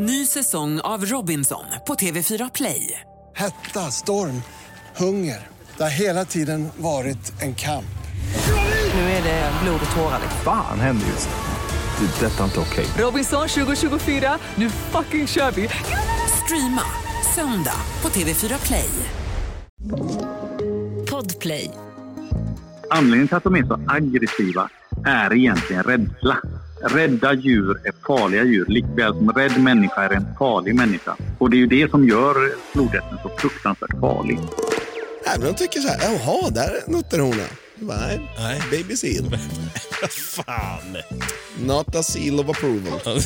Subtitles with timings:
[0.00, 3.00] Ny säsong av Robinson på TV4 Play.
[3.36, 4.42] Hetta, storm,
[4.96, 5.46] hunger.
[5.76, 7.98] Det har hela tiden varit en kamp.
[8.94, 10.20] Nu är det blod och tårar.
[10.44, 12.06] Fan händer just nu.
[12.06, 12.26] Det.
[12.26, 12.86] är Detta är inte okej.
[12.98, 15.68] Robinson 2024, nu fucking kör vi!
[16.44, 16.82] Streama
[17.34, 18.90] söndag på TV4 Play.
[21.10, 21.70] Podplay.
[22.90, 24.68] Anledningen till att de är så aggressiva
[25.06, 26.38] är egentligen rädsla.
[26.80, 31.16] Rädda djur är farliga djur, likväl som rädd människa är en farlig människa.
[31.38, 34.38] Och det är ju det som gör flodhästen så fruktansvärt farlig.
[35.26, 37.44] Nej, men de tycker så här, jaha, där är nutterhona.
[37.74, 38.62] Nej, Nej.
[38.70, 39.24] baby seal.
[40.10, 40.96] Fan!
[41.60, 43.00] Not a seal of approval.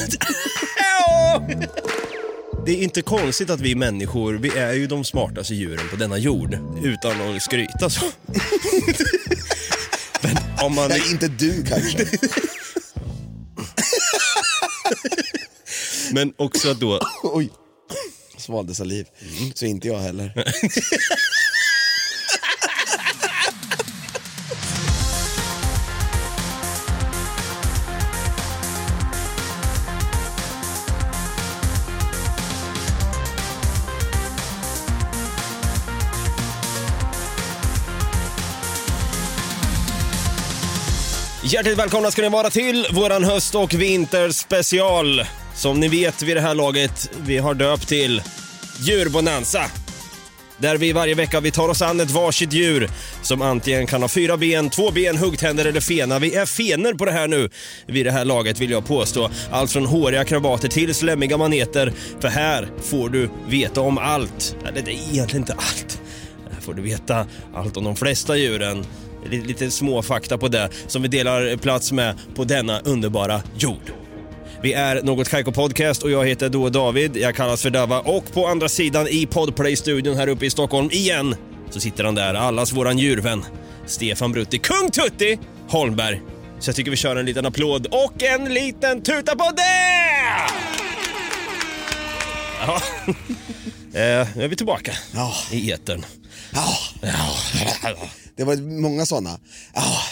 [2.67, 6.19] Det är inte konstigt att vi människor, vi är ju de smartaste djuren på denna
[6.19, 6.59] jord.
[6.83, 8.05] Utan att skryta så.
[10.23, 10.89] Men om man...
[10.89, 12.07] Nej, inte du kanske.
[16.13, 17.01] Men också att då...
[17.23, 17.51] Oj,
[18.37, 19.07] svalde saliv.
[19.55, 20.33] Så inte jag heller.
[41.45, 45.23] Hjärtligt välkomna ska ni vara till våran höst och vinterspecial.
[45.63, 48.23] Som ni vet vid det här laget, vi har döpt till
[48.81, 49.65] Djurbonanza.
[50.59, 52.91] Där vi varje vecka vi tar oss an ett varsitt djur
[53.23, 56.19] som antingen kan ha fyra ben, två ben, huggtänder eller fena.
[56.19, 57.51] Vi är fener på det här nu
[57.87, 59.31] vid det här laget vill jag påstå.
[59.51, 61.93] Allt från håriga krabater till slemmiga maneter.
[62.21, 64.57] För här får du veta om allt.
[64.69, 66.01] Eller det är egentligen inte allt.
[66.53, 68.87] Här får du veta allt om de flesta djuren.
[69.31, 74.02] Lite, lite små fakta på det som vi delar plats med på denna underbara jord.
[74.63, 78.33] Vi är Något Kaiko Podcast och jag heter då David, jag kallas för Dava och
[78.33, 81.35] på andra sidan i Podplay-studion här uppe i Stockholm igen
[81.71, 83.45] så sitter han där, allas våran djurvän
[83.87, 85.39] Stefan Brutti, Kung Tutti
[85.69, 86.21] Holmberg.
[86.59, 90.53] Så jag tycker vi kör en liten applåd och en liten tuta på det!
[92.67, 92.83] Ja.
[93.95, 95.35] Eh, nu är vi tillbaka Ja.
[95.51, 96.05] i etern.
[96.53, 97.97] Ja, Ja.
[98.37, 99.41] Det var många sådana
[99.75, 100.03] ja,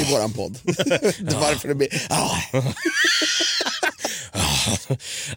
[0.00, 0.58] i våran podd.
[1.20, 2.02] Varför det blir...
[2.08, 2.42] Ja.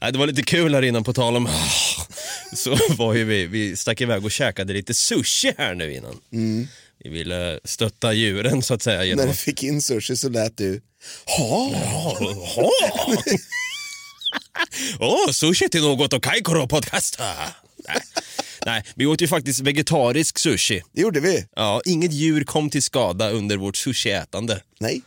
[0.01, 1.49] Nej, det var lite kul här innan på tal om
[2.53, 6.17] så var ju vi, vi stack iväg och käkade lite sushi här nu innan.
[7.03, 9.03] Vi ville stötta djuren så att säga.
[9.03, 10.81] Genom När du fick in sushi så lät du...
[11.25, 11.71] Ha.
[14.99, 17.19] Åh, oh, sushi till något och Kaikoro podcast.
[18.65, 18.83] Nej.
[18.95, 20.81] Vi åt ju faktiskt vegetarisk sushi.
[20.93, 21.45] Det gjorde vi.
[21.55, 24.61] Ja, inget djur kom till skada under vårt sushiätande.
[24.79, 25.01] Nej.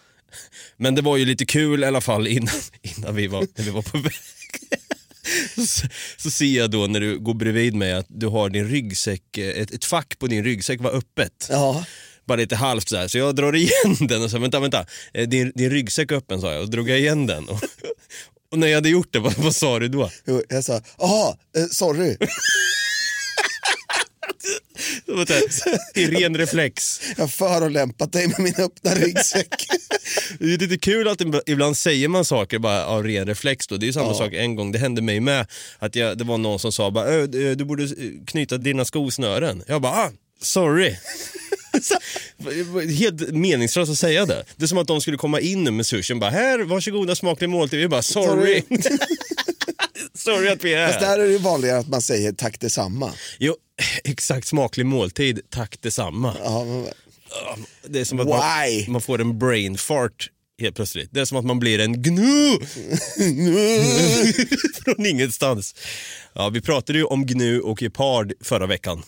[0.77, 3.71] Men det var ju lite kul i alla fall innan, innan vi, var, när vi
[3.71, 4.13] var på väg.
[5.69, 5.87] Så,
[6.17, 9.63] så ser jag då när du går bredvid mig att du har din ryggsäck, eh,
[9.63, 11.47] ett, ett fack på din ryggsäck var öppet.
[11.51, 11.85] Ja.
[12.27, 13.09] Bara lite halvt så här.
[13.09, 16.41] så jag drar igen den och sa vänta, vänta, Eh, din, din ryggsäck är öppen
[16.41, 17.49] sa jag och drog jag igen den.
[17.49, 17.61] Och,
[18.53, 20.11] och när jag hade gjort det, vad, vad sa du då?
[20.27, 22.17] Jo, Jag sa, jaha, eh, sorry.
[22.17, 22.29] Det var
[25.02, 25.02] så här,
[25.95, 27.01] I ren reflex.
[27.17, 29.49] Jag har förolämpat dig med min öppna ryggsäck.
[30.39, 33.67] Det är lite kul att ibland- säger man saker bara av ren reflex.
[33.67, 33.77] Då.
[33.77, 35.47] Det är ju samma sak en gång, det hände mig med.
[35.79, 37.89] Att jag, det var någon som sa bara, "Ö, du borde
[38.27, 39.63] knyta dina skosnören.
[39.67, 40.11] Jag bara, ah,
[40.43, 40.97] sorry.
[42.99, 44.45] Helt meningslöst att säga det.
[44.57, 47.81] Det är som att de skulle komma in med sushin bara, här, varsågoda smaklig måltid.
[47.81, 48.63] Vi bara, sorry.
[48.69, 48.99] sorry
[50.31, 53.13] att vi är Fast där är det vanligare att man säger tack detsamma.
[53.39, 53.57] Jo,
[54.05, 56.35] exakt smaklig måltid, tack detsamma.
[56.45, 56.87] Ja, men-
[57.87, 58.83] Det är som att Why?
[58.85, 61.09] man, man får en brain fart helt plötsligt.
[61.13, 62.51] Det är som att man blir en gnu
[64.85, 65.75] från ingenstans.
[66.35, 69.03] Ja, vi pratade ju om gnu och gepard förra veckan.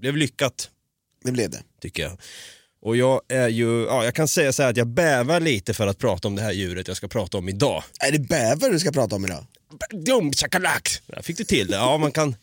[0.00, 0.68] Blev lyckat,
[1.24, 1.62] det blev det.
[1.82, 2.18] tycker jag.
[2.82, 5.86] Och jag är ju, ja, jag kan säga så här att jag bävar lite för
[5.86, 7.82] att prata om det här djuret jag ska prata om idag.
[8.00, 9.46] Är det bäver du ska prata om idag?
[9.90, 10.88] Dum chakalak!
[11.06, 11.76] Jag fick du till det?
[11.76, 12.36] Ja, man kan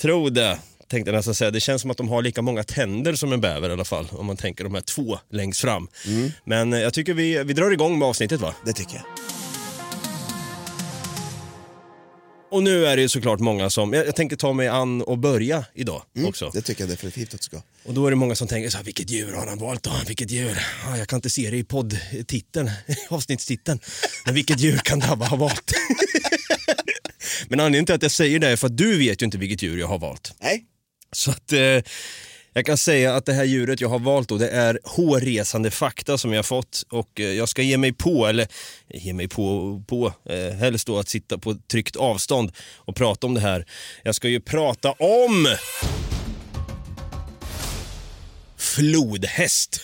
[0.00, 0.58] tro det.
[0.88, 1.50] Tänkte jag nästan säga.
[1.50, 4.08] Det känns som att de har lika många tänder som en bäver i alla fall.
[4.10, 5.88] Om man tänker de här två längst fram.
[6.44, 8.54] Men eh, jag tycker vi, vi drar igång med avsnittet va?
[8.64, 9.04] Det tycker jag.
[12.52, 15.18] Och nu är det ju såklart många som, jag, jag tänker ta mig an och
[15.18, 16.50] börja idag också.
[16.54, 17.62] Det tycker jag definitivt att du ska.
[17.84, 19.92] Och då är det många som tänker så här, vilket djur har han valt då?
[20.06, 20.58] Vilket djur?
[20.86, 22.70] Ah, jag kan inte se det i poddtiteln,
[23.08, 23.80] avsnittstiteln.
[24.24, 25.72] Men vilket djur kan Dabba ha valt?
[27.48, 29.62] Men anledningen till att jag säger det är för att du vet ju inte vilket
[29.62, 30.34] djur jag har valt.
[30.40, 30.64] Nej,
[31.12, 31.58] Så att eh,
[32.54, 36.18] jag kan säga att det här djuret jag har valt då, det är hårresande fakta
[36.18, 38.42] som jag fått och eh, jag ska ge mig på, eller
[38.88, 43.26] eh, ge mig på, på eh, helst då att sitta på tryggt avstånd och prata
[43.26, 43.66] om det här.
[44.02, 45.56] Jag ska ju prata om
[48.56, 49.80] flodhäst.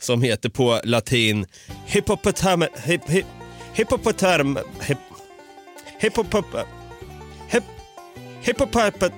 [0.00, 1.46] Som heter på latin
[1.86, 2.64] hippopotam...
[2.84, 3.26] Hip, hip,
[3.74, 4.58] hippopotam...
[4.80, 4.98] Hip,
[5.98, 6.46] hippopop...
[7.48, 7.64] Hip,
[8.44, 9.12] hippopopat...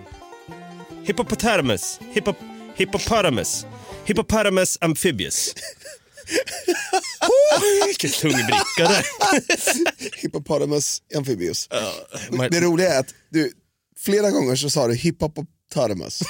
[1.04, 2.00] Hippopotamus.
[2.12, 2.36] Hippop,
[2.76, 3.66] hippopotamus.
[4.04, 5.54] Hippopotamus amphibious.
[7.20, 9.06] Oh, vilken tung bricka där.
[10.22, 11.68] Hippopotamus amphibius.
[12.30, 13.52] man- Det roliga är att du,
[13.98, 16.22] flera gånger så sa du hippopotamus.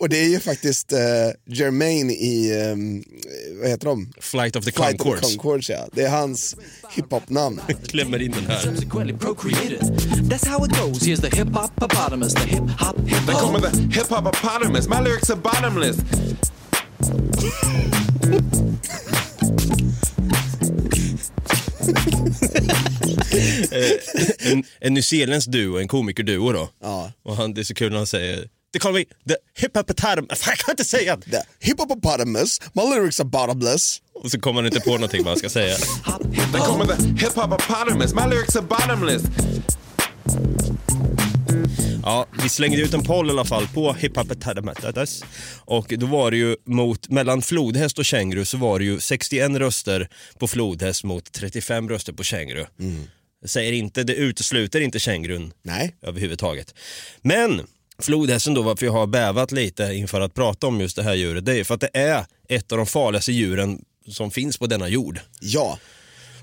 [0.00, 0.98] Och det är ju faktiskt eh,
[1.46, 3.04] Jermaine i, ehm,
[3.60, 4.12] vad heter de?
[4.20, 5.32] Flight of the Flight of Conchords.
[5.32, 5.88] the Conchords ja.
[5.92, 6.56] Det är hans
[6.90, 7.60] hiphop-namn.
[7.86, 8.60] Klämmer in den här.
[8.60, 9.80] subsequently procreated.
[10.30, 11.02] That's how it goes.
[11.02, 11.88] Here's the hip hop the
[12.34, 12.96] the hop
[14.88, 15.96] My lyrics are bottomless.
[24.40, 26.70] en, en nyzeeländsk duo, en komikerduo då.
[26.82, 27.12] Ja.
[27.22, 30.28] Och han, det är så kul när han säger det kallar vi the hippopotamus.
[30.46, 31.30] Jag kan inte säga det.
[31.30, 34.02] The hippopotamus, my lyrics are bottomless.
[34.14, 35.76] Och så kommer han inte på någonting vad han ska säga.
[36.52, 39.22] They call me the hip hop My lyrics are bottomless.
[42.02, 45.24] Ja, vi slängde ut en poll i alla fall på hippopotamus.
[45.64, 49.50] Och då var det ju mot, mellan flodhäst och känguru så var det ju 61
[49.50, 52.66] röster på flodhäst mot 35 röster på känguru.
[53.40, 55.96] Jag säger inte, det utesluter inte kängurun Nej.
[56.02, 56.74] överhuvudtaget.
[57.22, 57.66] Men
[58.02, 61.46] flodhästen då, varför jag har bävat lite inför att prata om just det här djuret,
[61.46, 64.88] det är för att det är ett av de farligaste djuren som finns på denna
[64.88, 65.20] jord.
[65.40, 65.78] Ja,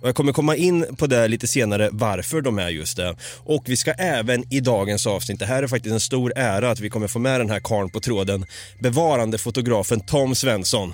[0.01, 3.17] Och jag kommer komma in på det lite senare, varför de är just det.
[3.37, 6.79] Och vi ska även i dagens avsnitt, det här är faktiskt en stor ära att
[6.79, 8.45] vi kommer få med den här karln på tråden,
[8.79, 10.93] bevarandefotografen Tom Svensson.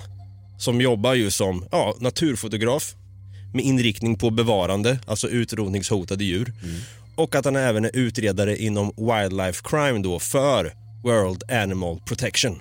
[0.58, 2.94] Som jobbar ju som ja, naturfotograf
[3.54, 6.52] med inriktning på bevarande, alltså utrotningshotade djur.
[7.16, 10.72] Och att han även är utredare inom wildlife crime då för
[11.04, 12.60] World Animal Protection.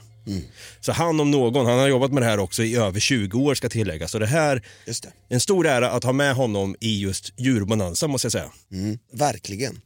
[0.80, 3.56] Så han om någon, han har jobbat med det här också i över 20 år
[3.56, 4.12] ska tilläggas.
[4.12, 5.10] Så det här just det.
[5.30, 8.52] en stor ära att ha med honom i just djurbonanza måste jag säga.
[8.72, 9.82] Mm, verkligen.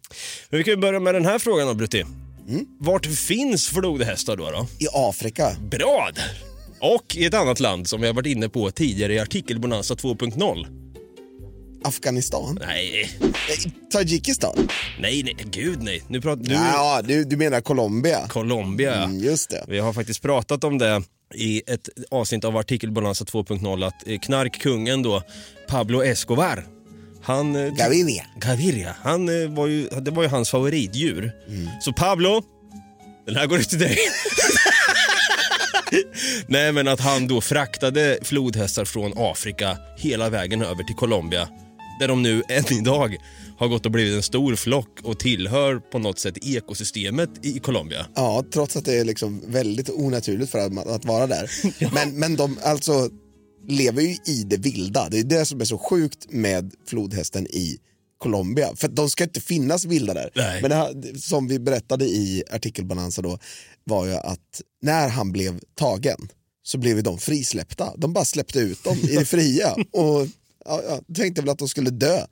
[0.49, 2.05] Men vi kan ju börja med den här frågan då Brutti.
[2.79, 4.67] Vart finns flodhästar då, då?
[4.79, 6.43] I Afrika, Bra där!
[6.79, 10.84] Och i ett annat land som vi har varit inne på tidigare i artikelbonanza 2.0.
[11.85, 13.09] Afghanistan, Nej,
[13.91, 14.69] Tadzjikistan.
[14.99, 16.03] nej, nej, gud nej.
[16.07, 18.27] Nu pratar du Ja, du, du menar Colombia.
[18.27, 19.03] Colombia.
[19.03, 19.65] Mm, just det.
[19.67, 21.03] Vi har faktiskt pratat om det
[21.35, 25.23] i ett avsnitt av artikelbonanza 2.0 att eh, knarkkungen då,
[25.67, 26.65] Pablo Escobar,
[27.23, 27.55] han...
[27.55, 28.25] eh, Gaviria.
[28.41, 31.31] Gaviria, han eh, var ju, det var ju hans favoritdjur.
[31.81, 32.43] Så Pablo,
[33.25, 33.97] den här går ut till dig.
[36.47, 41.49] Nej men att han då fraktade flodhästar från Afrika hela vägen över till Colombia.
[41.99, 43.17] Där de nu än idag
[43.57, 48.05] har gått och blivit en stor flock och tillhör på något sätt ekosystemet i Colombia.
[48.15, 51.51] Ja, trots att det är liksom väldigt onaturligt för att, att vara där.
[51.93, 53.09] Men, men de alltså
[53.67, 55.09] lever ju i det vilda.
[55.09, 57.79] Det är det som är så sjukt med flodhästen i
[58.17, 58.75] Colombia.
[58.75, 60.29] För de ska inte finnas vilda där.
[60.35, 60.61] Nej.
[60.61, 63.39] Men här, som vi berättade i artikelbalansen då
[63.83, 66.17] var ju att när han blev tagen
[66.63, 67.93] så blev de frisläppta.
[67.97, 70.27] De bara släppte ut dem i det fria och
[70.65, 72.25] ja, ja, tänkte väl att de skulle dö.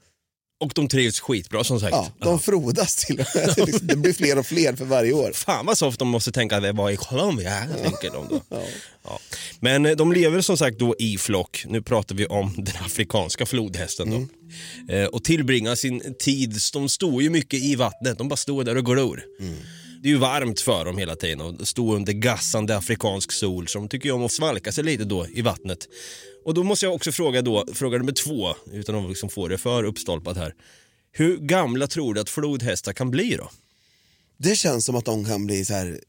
[0.64, 1.92] Och de trivs skitbra som sagt.
[1.92, 3.54] Ja, de frodas till och med.
[3.56, 5.32] Det liksom- Det blir fler och fler för varje år.
[5.34, 8.42] Fan vad soft de måste tänka att det var i Colombia, tänker de då.
[9.04, 9.20] Ja.
[9.60, 11.64] Men eh, de lever som sagt då i flock.
[11.68, 14.94] Nu pratar vi om den afrikanska flodhästen då.
[14.94, 18.78] Eh, och tillbringar sin tid, de står ju mycket i vattnet, de bara står där
[18.78, 19.24] och glor.
[20.04, 23.80] Det är ju varmt för dem hela tiden och stå under gassande afrikansk sol så
[23.80, 25.88] de tycker om att svalka sig lite då i vattnet.
[26.46, 29.58] Och då måste jag också fråga då, fråga nummer två, utan att liksom få det
[29.58, 30.54] för uppstolpat här.
[31.12, 33.50] Hur gamla tror du att flodhästar kan bli då?
[34.38, 36.00] Det känns som att de kan bli så här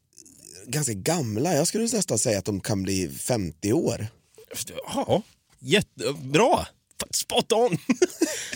[0.66, 1.54] ganska gamla.
[1.54, 4.06] Jag skulle nästan säga att de kan bli 50 år.
[4.94, 5.22] Ja,
[5.58, 6.66] jättebra.
[7.10, 7.72] Spot on!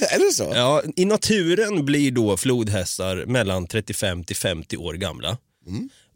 [0.01, 0.53] Är det så?
[0.55, 5.39] ja, I naturen blir då flodhästar mellan 35 till 50 år gamla.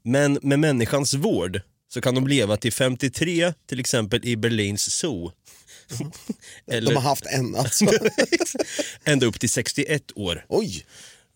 [0.03, 5.33] Men med människans vård så kan de leva till 53, till exempel i Berlins zoo.
[6.67, 7.87] Eller De har haft en alltså.
[9.05, 10.45] ända upp till 61 år.
[10.49, 10.85] Oj,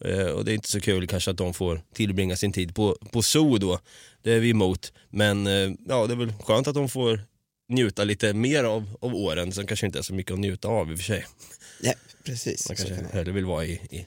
[0.04, 2.96] Eh, Och det är inte så kul kanske att de får tillbringa sin tid på,
[3.12, 3.80] på zoo då.
[4.22, 4.92] Det är vi emot.
[5.10, 7.20] Men eh, ja, det är väl skönt att de får
[7.68, 10.90] njuta lite mer av, av åren som kanske inte är så mycket att njuta av
[10.90, 11.26] i och för sig.
[11.80, 11.92] ja,
[12.24, 12.68] precis.
[12.68, 14.06] Man kanske kan hellre vill vara i, i,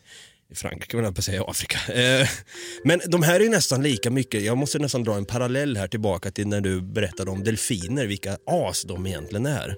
[0.51, 1.94] i Frankrike, vill jag på säga, Afrika.
[1.94, 2.29] Eh,
[2.84, 5.88] men de här är ju nästan lika mycket, jag måste nästan dra en parallell här
[5.88, 9.75] tillbaka till när du berättade om delfiner, vilka as de egentligen är.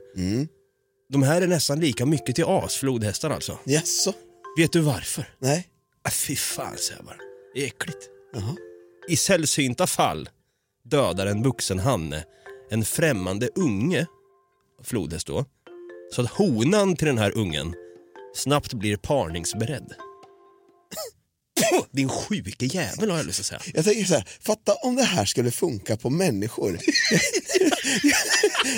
[1.12, 3.58] De här är nästan lika mycket till as, flodhästar alltså.
[3.64, 4.14] Jaså?
[4.58, 5.26] Vet du varför?
[5.40, 5.68] Nej?
[6.04, 7.18] Ah, fy fan säger jag bara.
[7.54, 8.10] Det är äckligt.
[8.34, 8.56] Jaha.
[9.10, 10.30] I sällsynta fall
[10.84, 12.24] dödar en vuxen hanne
[12.70, 14.06] en främmande unge,
[14.84, 15.46] flodhäst då,
[16.12, 17.74] så att honan till den här ungen
[18.36, 19.94] snabbt blir parningsberedd.
[21.92, 23.62] Din sjuke jävel har jag lust att säga.
[23.74, 26.80] Jag tänker så här, fatta om det här skulle funka på människor.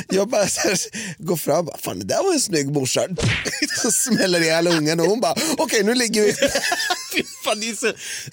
[0.09, 0.77] jag bara så här,
[1.17, 3.07] går fram och bara, fan det där var en snygg morsa.
[3.81, 6.33] Så smäller ihjäl ungen och hon bara, okej nu ligger vi.
[7.43, 7.87] Fan, det är så...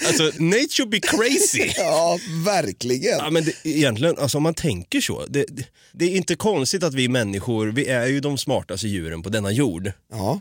[0.07, 1.73] Alltså, nature be crazy.
[1.77, 3.19] Ja, verkligen.
[3.19, 6.83] Ja, men det, egentligen, alltså om man tänker så, det, det, det är inte konstigt
[6.83, 9.93] att vi människor, vi är ju de smartaste djuren på denna jord.
[10.13, 10.41] Ja.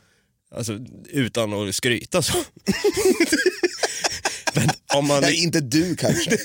[0.55, 2.37] Alltså utan att skryta så.
[4.59, 5.21] Men om man...
[5.21, 6.37] Nej, inte du kanske.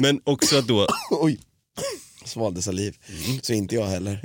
[0.00, 1.38] Men också att då, Oj.
[2.24, 2.96] Svalde saliv.
[3.42, 4.20] Så inte jag heller.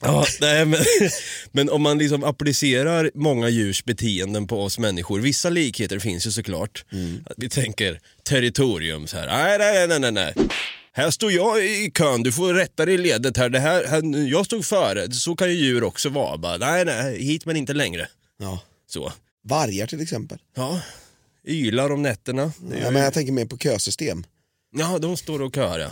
[0.00, 0.80] ja, nej, men,
[1.52, 6.30] men om man liksom applicerar många djurs beteenden på oss människor, vissa likheter finns ju
[6.30, 6.84] såklart.
[7.26, 10.34] Att vi tänker territorium så här, nej, nej, nej, nej, nej.
[10.96, 13.48] Här står jag i kön, du får rätta dig i ledet här.
[13.48, 14.28] Det här, här.
[14.30, 16.38] Jag stod före, så kan ju djur också vara.
[16.38, 18.08] Bara, nej, nej, hit men inte längre.
[18.38, 18.60] Ja.
[18.86, 19.12] Så.
[19.44, 20.38] Vargar till exempel.
[20.54, 20.80] Ja,
[21.44, 22.52] ylar om nätterna.
[22.70, 24.24] Ja, ju- men jag tänker mer på kösystem.
[24.76, 25.90] Ja, de står och köar ja.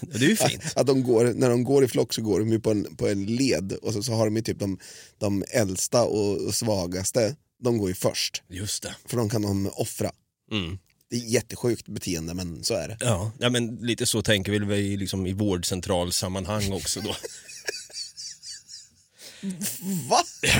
[0.00, 0.62] Det är ju fint.
[0.76, 3.08] Att de går, när de går i flock så går de ju på en, på
[3.08, 4.78] en led och så, så har de ju typ de,
[5.18, 8.42] de äldsta och, och svagaste, de går ju först.
[8.48, 8.94] Just det.
[9.06, 10.10] För de kan de offra.
[10.50, 10.78] Mm.
[11.12, 12.96] Det är jättesjukt beteende men så är det.
[13.00, 17.16] Ja, ja, men lite så tänker vi väl i, liksom, i vårdcentralsammanhang också då.
[20.10, 20.24] Va?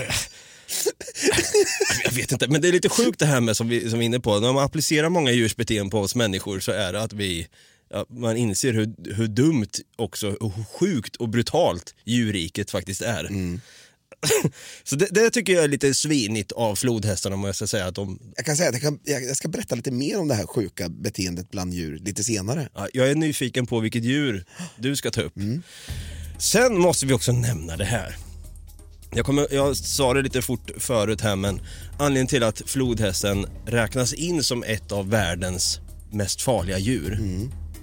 [2.05, 4.05] Jag vet inte, men det är lite sjukt det här med som vi, som vi
[4.05, 4.41] är inne på.
[4.41, 7.49] När man applicerar många djurs beteenden på oss människor så är det att vi
[7.91, 13.25] ja, man inser hur, hur dumt också, och hur sjukt och brutalt djurriket faktiskt är.
[14.85, 17.95] så det, det tycker jag är lite svinigt av flodhästarna om jag ska säga att
[17.95, 20.47] de, Jag kan säga att jag, kan, jag ska berätta lite mer om det här
[20.47, 22.69] sjuka beteendet bland djur lite senare.
[22.75, 24.45] ja, jag är nyfiken på vilket djur
[24.77, 25.35] du ska ta upp.
[26.39, 28.17] Sen måste vi också nämna det här.
[29.15, 31.61] Jag, kommer, jag sa det lite fort förut här men
[31.99, 37.19] anledningen till att flodhästen räknas in som ett av världens mest farliga djur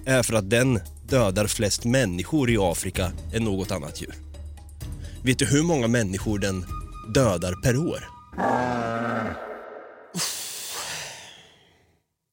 [0.06, 4.29] är för att den dödar flest människor i Afrika än något annat djur.
[5.24, 6.64] Vet du hur många människor den
[7.14, 8.04] dödar per år?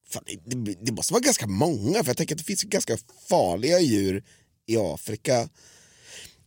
[0.09, 2.97] Fan, det, det, måste vara ganska många för jag tänker att det finns ganska
[3.29, 4.23] farliga djur
[4.65, 5.49] i Afrika.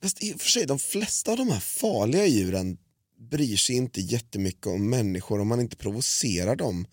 [0.03, 2.79] Fast i och för sig, de flesta av de här farliga djuren
[3.31, 6.87] bryr sig inte jättemycket om människor om man inte provocerar dem.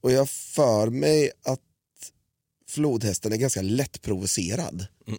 [0.00, 1.60] Och jag för mig att
[2.68, 4.86] flodhästen är ganska lättprovocerad.
[5.06, 5.18] Mm.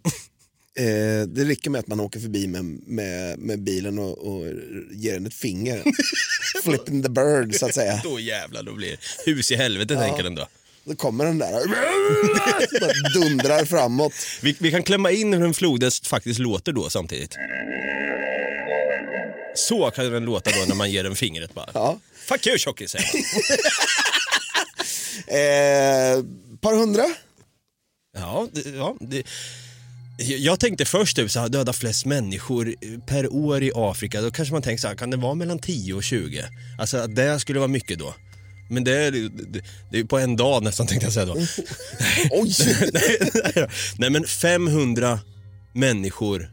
[0.78, 4.46] Eh, det räcker med att man åker förbi med, med, med bilen och, och
[4.90, 5.82] ger den ett finger.
[6.62, 8.00] Flipping the bird så att säga.
[8.04, 10.48] Då jävlar, då blir det hus i helvete tänker den då.
[10.84, 11.52] Då kommer den där
[12.80, 14.12] bara dundrar framåt.
[14.42, 17.36] Vi, vi kan klämma in hur en flodhäst faktiskt låter då samtidigt.
[19.54, 21.70] Så kan den låta då när man ger den fingret bara.
[21.74, 21.98] Ja.
[22.14, 23.22] Fuck you tjockis säger man.
[25.28, 26.24] Eh,
[26.60, 27.04] par hundra?
[28.16, 29.26] Ja, det, ja det,
[30.18, 32.74] jag tänkte först typ så här, döda flest människor
[33.06, 34.20] per år i Afrika.
[34.20, 36.44] Då kanske man tänker så här, kan det vara mellan 10 och 20?
[36.78, 38.14] Alltså att det skulle vara mycket då.
[38.70, 41.34] Men det är, det, det är på en dag nästan tänkte jag säga då.
[42.30, 42.54] Oj!
[42.92, 43.18] nej,
[43.54, 43.68] nej,
[43.98, 45.20] nej men 500
[45.72, 46.50] människor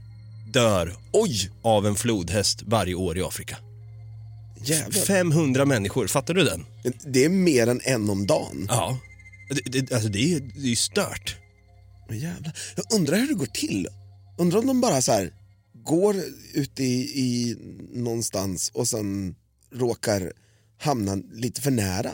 [0.53, 1.49] dör Oj!
[1.61, 3.57] av en flodhäst varje år i Afrika.
[4.65, 5.01] Jävlar.
[5.01, 6.65] 500 människor, fattar du den?
[7.05, 8.65] Det är mer än en om dagen.
[8.69, 8.99] Ja.
[9.49, 11.35] Det, det, alltså det är det är ju stört.
[12.13, 12.53] Men jävlar.
[12.75, 13.87] Jag undrar hur det går till.
[14.37, 15.33] Undrar om de bara så här
[15.73, 16.15] går
[16.53, 17.55] ut i, i
[17.91, 19.35] någonstans och sen
[19.71, 20.33] råkar
[20.79, 22.11] hamna lite för nära.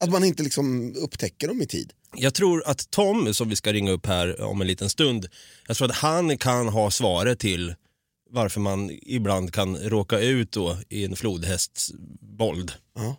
[0.00, 1.92] Att man inte liksom upptäcker dem i tid.
[2.16, 5.28] Jag tror att Tom, som vi ska ringa upp här om en liten stund,
[5.66, 7.74] jag tror att han kan ha svaret till
[8.30, 11.92] varför man ibland kan råka ut då i en flodhästs
[12.38, 12.72] våld.
[12.94, 13.16] Ja.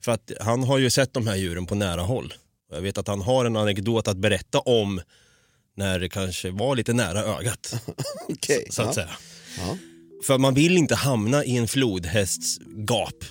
[0.00, 2.34] För att han har ju sett de här djuren på nära håll.
[2.70, 5.00] Jag vet att han har en anekdot att berätta om
[5.76, 7.74] när det kanske var lite nära ögat.
[8.28, 8.66] Okej.
[8.70, 8.94] så att ja.
[8.94, 9.10] säga.
[9.58, 9.78] Ja.
[10.26, 13.24] För man vill inte hamna i en flodhästs gap.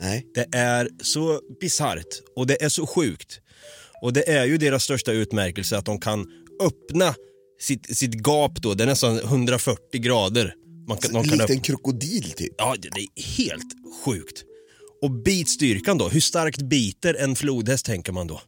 [0.00, 0.26] Nej.
[0.34, 3.40] Det är så bisarrt och det är så sjukt.
[4.02, 6.26] Och det är ju deras största utmärkelse att de kan
[6.60, 7.14] öppna
[7.60, 10.54] sitt, sitt gap då, det är nästan 140 grader.
[10.88, 11.54] Man kan, de kan Likt öppna.
[11.54, 12.54] en krokodil typ.
[12.58, 13.72] Ja, det det är helt
[14.04, 14.44] sjukt.
[15.02, 18.40] Och bitstyrkan då, hur starkt biter en flodhäst tänker man då?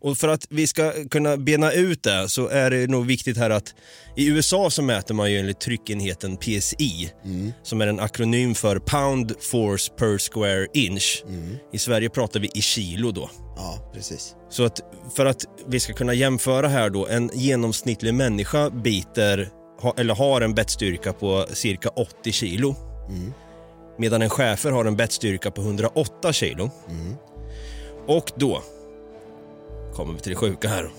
[0.00, 3.50] Och för att vi ska kunna bena ut det så är det nog viktigt här
[3.50, 3.74] att
[4.16, 7.10] i USA så mäter man ju enligt tryckenheten PSI
[7.62, 11.24] som är en akronym för pound force per square inch.
[11.72, 13.30] I Sverige pratar vi i kilo då.
[13.56, 14.34] Ja, precis.
[14.50, 14.80] Så att
[15.16, 19.48] för att vi ska kunna jämföra här då, en genomsnittlig människa biter
[19.96, 22.76] eller har en bettstyrka på cirka 80 kilo.
[23.98, 26.70] Medan en schäfer har en bettstyrka på 108 kilo.
[28.06, 28.62] Och då
[29.98, 30.90] kommer vi till det sjuka här.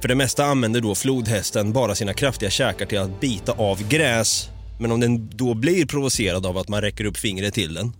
[0.00, 4.48] För det mesta använder då flodhästen bara sina kraftiga käkar till att bita av gräs.
[4.80, 7.92] Men om den då blir provocerad av att man räcker upp fingret till den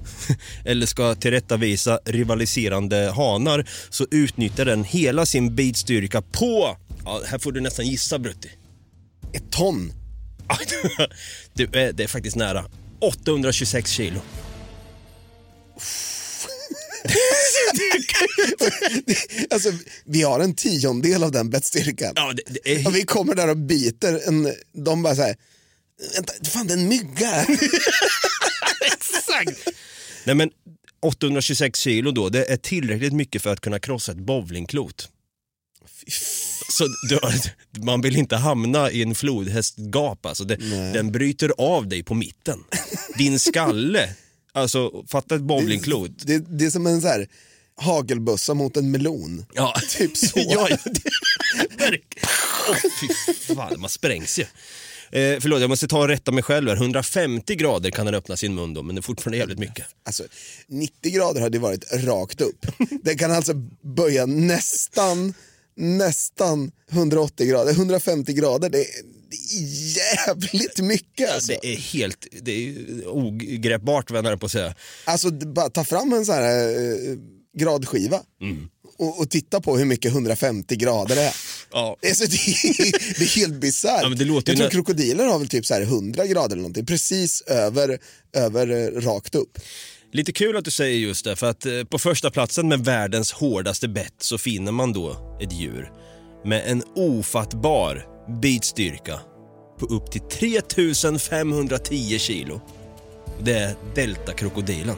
[0.64, 7.52] eller ska tillrättavisa rivaliserande hanar så utnyttjar den hela sin bitstyrka på, ja, här får
[7.52, 8.50] du nästan gissa Brutti.
[9.32, 9.92] Ett ton.
[11.54, 12.64] det, är, det är faktiskt nära.
[13.00, 14.20] 826 kilo.
[19.50, 19.72] Alltså,
[20.04, 22.12] vi har en tiondel av den bettstyrkan.
[22.16, 25.36] Ja, det, det är Och vi kommer där och biter en, de bara såhär,
[26.14, 27.46] vänta, fan det är en mygga här.
[28.86, 29.68] Exakt!
[30.24, 30.50] Nej men
[31.02, 35.08] 826 kilo då, det är tillräckligt mycket för att kunna krossa ett bowlingklot.
[36.68, 37.18] Så du,
[37.80, 40.44] man vill inte hamna i en flodhästgap alltså.
[40.44, 40.56] Det,
[40.92, 42.64] den bryter av dig på mitten.
[43.18, 44.08] Din skalle,
[44.52, 46.10] alltså fatta ett bowlingklot.
[46.26, 47.28] Det, det är som en så här
[47.76, 49.46] hagelbössa mot en melon.
[49.54, 50.32] Ja, Typ så.
[50.36, 51.00] ja, ja, det,
[51.78, 52.28] verkligen.
[52.70, 54.46] Åh, fy fan, man sprängs ju.
[55.14, 56.76] Eh, förlåt, jag måste ta och rätta mig själv här.
[56.76, 59.86] 150 grader kan den öppna sin mun då, men det är fortfarande jävligt mycket.
[60.02, 60.24] Alltså,
[60.66, 62.66] 90 grader hade varit rakt upp.
[63.02, 63.54] Den kan alltså
[63.96, 65.34] böja nästan,
[65.76, 67.72] nästan 180 grader.
[67.72, 68.86] 150 grader, det är,
[69.30, 71.52] det är jävligt mycket alltså.
[71.62, 72.74] Det är helt det är
[73.08, 74.74] ogreppbart, vad jag på att säga.
[75.04, 77.18] Alltså bara ta fram en sån här eh,
[77.54, 78.68] gradskiva Mm.
[78.98, 81.34] och, och titta på hur mycket 150 grader är.
[81.72, 81.96] Ja.
[82.08, 84.02] Alltså, det, är, det är helt bisarrt.
[84.02, 87.40] Ja, Jag tror när- krokodiler har väl typ så här 100 grader eller någonting, precis
[87.42, 87.98] över,
[88.36, 89.58] över eh, rakt upp.
[90.12, 93.32] Lite kul att du säger just det, för att eh, på första platsen med världens
[93.32, 95.90] hårdaste bett så finner man då ett djur
[96.44, 98.06] med en ofattbar
[98.42, 99.20] bitstyrka
[99.80, 102.60] på upp till 3510 kilo.
[103.44, 104.96] Det är deltakrokodilen.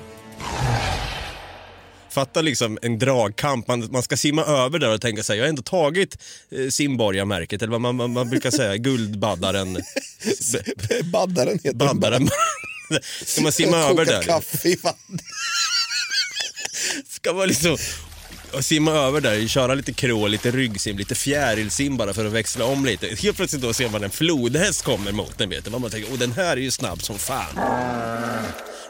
[2.16, 5.48] Fatta liksom en dragkamp, man, man ska simma över där och tänka sig jag har
[5.48, 6.18] ändå tagit
[6.50, 9.82] eh, simborgarmärket, eller vad man, man, man brukar säga, guldbaddaren.
[11.12, 11.78] Baddaren heter.
[11.78, 12.28] Baddaren.
[13.24, 14.22] Ska man simma över där?
[14.22, 14.78] kaffe i.
[17.08, 17.76] Ska man liksom
[18.60, 22.84] simma över där, köra lite krå, lite ryggsim, lite fjärilsim bara för att växla om
[22.84, 23.06] lite.
[23.06, 25.70] Helt plötsligt då ser man en flodhäst kommer mot den vet du.
[25.70, 27.58] Man tänker, åh den här är ju snabb som fan.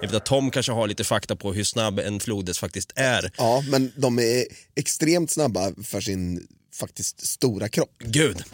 [0.01, 3.31] Jag vet att Tom kanske har lite fakta på hur snabb en flodhäst faktiskt är.
[3.39, 7.95] Ja, men de är extremt snabba för sin faktiskt stora kropp.
[7.99, 8.45] Gud.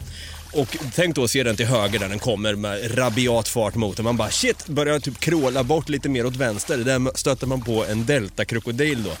[0.53, 3.97] Och tänk då att se den till höger där den kommer med rabiat fart mot
[3.97, 4.03] den.
[4.03, 6.77] Man bara shit, börjar typ kråla bort lite mer åt vänster.
[6.77, 9.11] Där stöter man på en deltakrokodil då.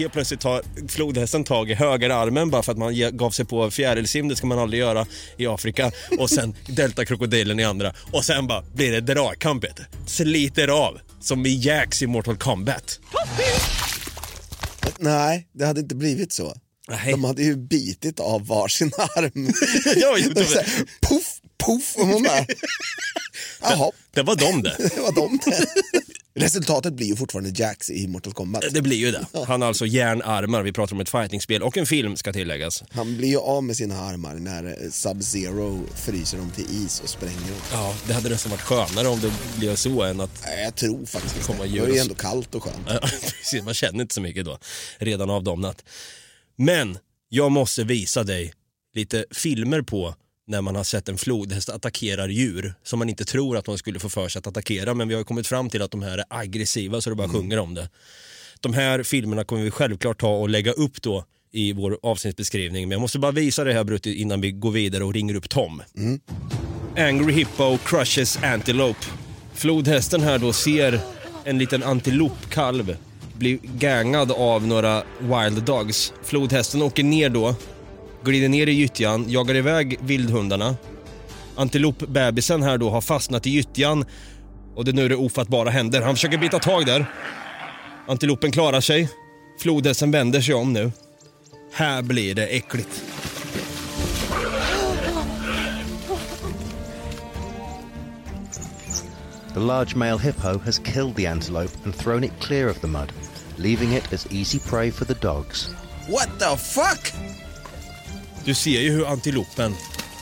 [0.00, 4.28] Helt plötsligt tar flodhästen tag i högerarmen bara för att man gav sig på fjärilsim,
[4.28, 5.92] det ska man aldrig göra i Afrika.
[6.18, 7.94] Och sen deltakrokodilen i andra.
[8.12, 9.64] Och sen bara blir det dragkamp.
[10.06, 13.00] Sliter av, som i Jax i Mortal Kombat.
[14.98, 16.54] Nej, det hade inte blivit så.
[16.88, 17.10] Nej.
[17.12, 19.52] De hade ju bitit av varsin arm.
[19.96, 20.66] Ja, jo, så här,
[21.08, 22.46] puff, puff, och man bara...
[23.60, 24.76] Jaha, Det var de det.
[24.78, 25.66] det var de det.
[26.34, 28.64] Resultatet blir ju fortfarande Jax i Mortal Kombat.
[28.72, 29.26] Det blir ju det.
[29.46, 32.84] Han har alltså järnarmar, vi pratar om ett fightingspel och en film ska tilläggas.
[32.90, 37.34] Han blir ju av med sina armar när Sub-Zero fryser dem till is och spränger
[37.34, 37.60] dem.
[37.72, 41.46] Ja, det hade nästan varit skönare om det blev så än att Jag tror faktiskt
[41.46, 41.54] det.
[41.58, 42.86] Det är ju ändå kallt och skönt.
[43.00, 44.58] Precis, man känner inte så mycket då,
[44.98, 45.84] redan avdomnat.
[46.56, 48.52] Men jag måste visa dig
[48.94, 50.14] lite filmer på
[50.50, 53.98] när man har sett en flodhäst attackerar djur som man inte tror att man skulle
[53.98, 54.94] få för sig att attackera.
[54.94, 57.58] Men vi har kommit fram till att de här är aggressiva så det bara sjunger
[57.58, 57.88] om det.
[58.60, 62.88] De här filmerna kommer vi självklart ta och lägga upp då i vår avsnittsbeskrivning.
[62.88, 65.48] Men jag måste bara visa det här Brutti innan vi går vidare och ringer upp
[65.48, 65.82] Tom.
[66.96, 69.06] Angry Hippo crushes antelope.
[69.54, 71.00] Flodhästen här då ser
[71.44, 72.96] en liten antilopkalv
[73.40, 76.12] bli gangad av några wild dogs.
[76.22, 77.54] Flodhästen åker ner då,
[78.24, 80.76] glider ner i gyttjan, jagar iväg vildhundarna.
[81.56, 84.04] Antilopbebisen här då har fastnat i gyttjan
[84.74, 86.02] och det nu är det ofattbara händer.
[86.02, 87.06] Han försöker bita tag där.
[88.08, 89.08] Antilopen klarar sig.
[89.60, 90.92] Flodhästen vänder sig om nu.
[91.72, 93.02] Här blir det äckligt.
[99.54, 103.12] The large male hippo has killed the antelope and thrown it clear of the mud,
[103.56, 105.74] leaving it as easy prey for the dogs.
[106.08, 107.12] What the fuck?
[108.44, 109.74] Du ser ju hur antilopen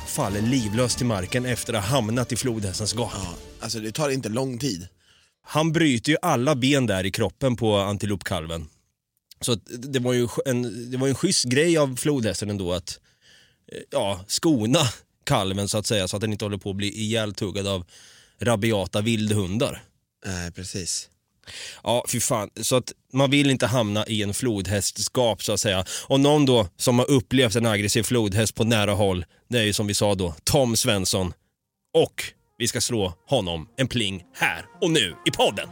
[0.07, 3.11] faller livlös till marken efter att ha hamnat i flodhästens gap.
[3.15, 4.89] Ja, alltså det tar inte lång tid.
[5.43, 8.69] Han bryter ju alla ben där i kroppen på antilopkalven.
[9.41, 13.01] Så det var ju en, det var en schysst grej av flodhästen ändå att
[13.73, 14.81] eh, ja, skona
[15.25, 17.85] kalven så att säga så att den inte håller på att bli ihjältuggad av
[18.41, 19.83] rabiata vildhundar.
[20.27, 21.09] Nej, precis.
[21.83, 22.51] Ja, fy fan.
[22.63, 25.85] Så att man vill inte hamna i en flodhästskap så att säga.
[26.07, 29.73] Och någon då som har upplevt en aggressiv flodhäst på nära håll, det är ju
[29.73, 31.33] som vi sa då, Tom Svensson.
[31.95, 32.25] Och
[32.59, 35.69] vi ska slå honom en pling här och nu i podden.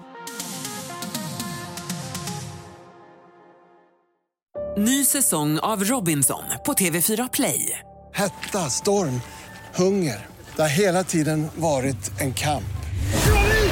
[4.79, 7.79] Ny säsong av Robinson på TV4 Play.
[8.15, 9.21] Hetta, storm,
[9.75, 10.27] hunger.
[10.57, 12.76] Det har hela tiden varit en kamp.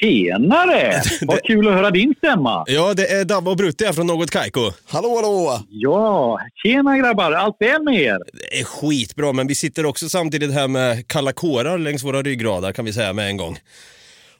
[0.00, 1.02] Tjenare!
[1.22, 2.64] Vad kul att höra din stämma.
[2.66, 4.72] Ja, det är Dabba och Brutte här från Något Kaiko.
[4.86, 5.62] Hallå, hallå!
[5.68, 7.32] Ja, tjena grabbar.
[7.32, 8.18] Allt väl med er?
[8.32, 12.72] Det är skitbra, men vi sitter också samtidigt här med kalla kårar längs våra ryggradar
[12.72, 13.58] kan vi säga med en gång.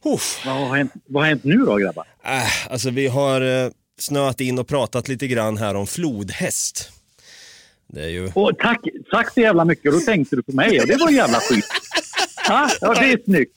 [0.05, 0.42] Uff.
[0.47, 2.05] Vad har hänt, vad har hänt nu då grabbar?
[2.25, 6.90] Äh, alltså vi har eh, snöat in och pratat lite grann här om flodhäst.
[7.88, 8.31] Det är ju...
[8.35, 9.92] Och tack, tack så jävla mycket.
[9.92, 11.73] Då tänkte du på mig och det var jävla schysst.
[12.49, 13.53] Ja, ja, det är snyggt.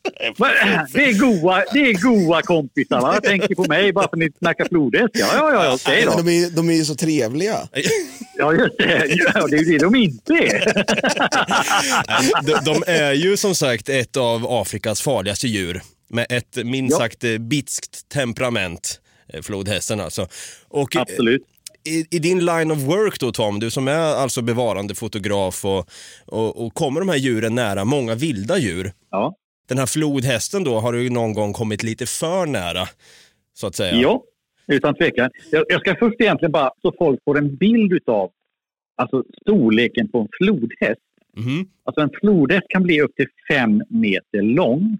[0.93, 3.01] Det är goa, det är goa kompisar.
[3.01, 3.13] Va?
[3.13, 5.09] Jag tänker på mig bara för att ni snackar flodhäst.
[5.13, 6.23] Ja, ja, ja, okej Men då.
[6.23, 7.57] de, är, de är ju så trevliga.
[8.37, 9.05] Ja, just det.
[9.33, 10.83] Ja, det är ju det de inte är.
[12.45, 16.97] de, de är ju som sagt ett av Afrikas farligaste djur med ett minst Ja.
[16.97, 18.99] sagt eh, bitskt temperament,
[19.33, 20.27] eh, flodhästen alltså.
[20.67, 21.41] Och, eh, Absolut.
[21.83, 25.89] I, I din line of work då Tom, du som är alltså bevarande fotograf och,
[26.25, 28.91] och, och kommer de här djuren nära, många vilda djur.
[29.09, 29.35] Ja.
[29.67, 32.87] Den här flodhästen då har du någon gång kommit lite för nära,
[33.53, 33.95] så att säga.
[33.95, 34.23] Ja,
[34.67, 35.29] utan tvekan.
[35.51, 38.31] Jag, jag ska först egentligen bara så folk får en bild utav
[38.95, 41.01] alltså, storleken på en flodhäst.
[41.37, 41.69] Mhm.
[41.83, 44.97] Alltså en flodhäst kan bli upp till fem meter lång.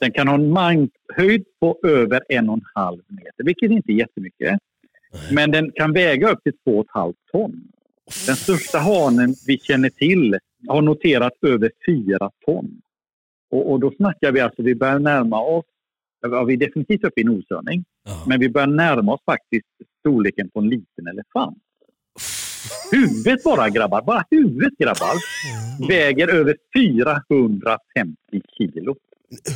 [0.00, 3.94] Den kan ha en mankhöjd på över en och en halv meter, vilket inte är
[3.94, 4.58] jättemycket.
[5.32, 7.62] Men den kan väga upp till två och ett halvt ton.
[8.26, 12.80] Den största hanen vi känner till har noterat över fyra ton.
[13.50, 15.64] Och, och då snackar vi alltså, vi börjar närma oss,
[16.20, 17.84] ja, vi är definitivt uppe i noshörning,
[18.26, 19.66] men vi börjar närma oss faktiskt
[20.00, 21.58] storleken på en liten elefant.
[22.92, 25.14] Huvudet bara grabbar, bara huvudet grabbar,
[25.88, 28.16] väger över 450
[28.58, 28.96] kilo.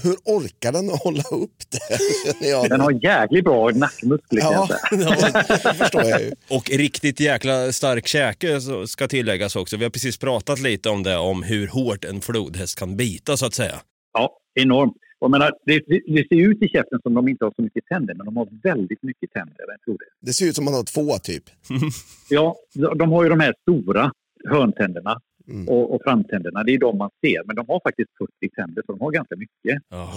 [0.03, 2.69] Hur orkar den att hålla upp det?
[2.69, 5.33] Den har jäkligt bra nackmuskler Ja, säga.
[5.65, 6.33] det förstår jag ju.
[6.51, 9.77] Och riktigt jäkla stark käke ska tilläggas också.
[9.77, 13.47] Vi har precis pratat lite om det, om hur hårt en flodhäst kan bita så
[13.47, 13.75] att säga.
[14.13, 14.97] Ja, enormt.
[15.21, 17.85] Och Jag menar, det, det, ser ut i käften som de inte har så mycket
[17.87, 19.57] tänder, men de har väldigt mycket tänder.
[19.59, 20.27] Jag tror det.
[20.27, 21.45] Det ser ut som man har två typ.
[22.29, 24.13] Ja, de de har ju de här stora
[24.51, 25.21] hörntänderna
[25.69, 26.63] och, och framtänderna.
[26.65, 29.37] Det är de man ser, men de har faktiskt 40 tänder, så de har ganska
[29.37, 29.83] mycket.
[29.89, 30.13] Ja,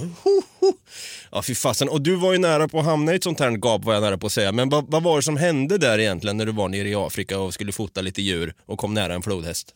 [1.31, 1.87] ja fy fasen.
[1.89, 4.01] Och du var ju nära på att hamna i ett sånt här gap var jag
[4.01, 4.51] nära på att säga.
[4.51, 7.39] Men vad, vad var det som hände där egentligen när du var nere i Afrika
[7.39, 9.75] och skulle fota lite djur och kom nära en flodhäst?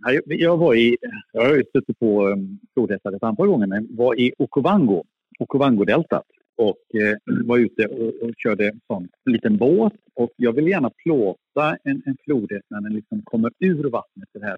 [0.00, 0.96] Ja, Jag, var i,
[1.32, 5.04] jag har stött på um, flodhästar ett antal gånger, men var i Okovango,
[5.38, 9.92] Okovango-deltat och eh, var ute och, körde en sån liten båt.
[10.14, 14.28] Och jag vill gärna plåta en, en flodhäst när den liksom kommer ur vattnet.
[14.34, 14.56] Det här.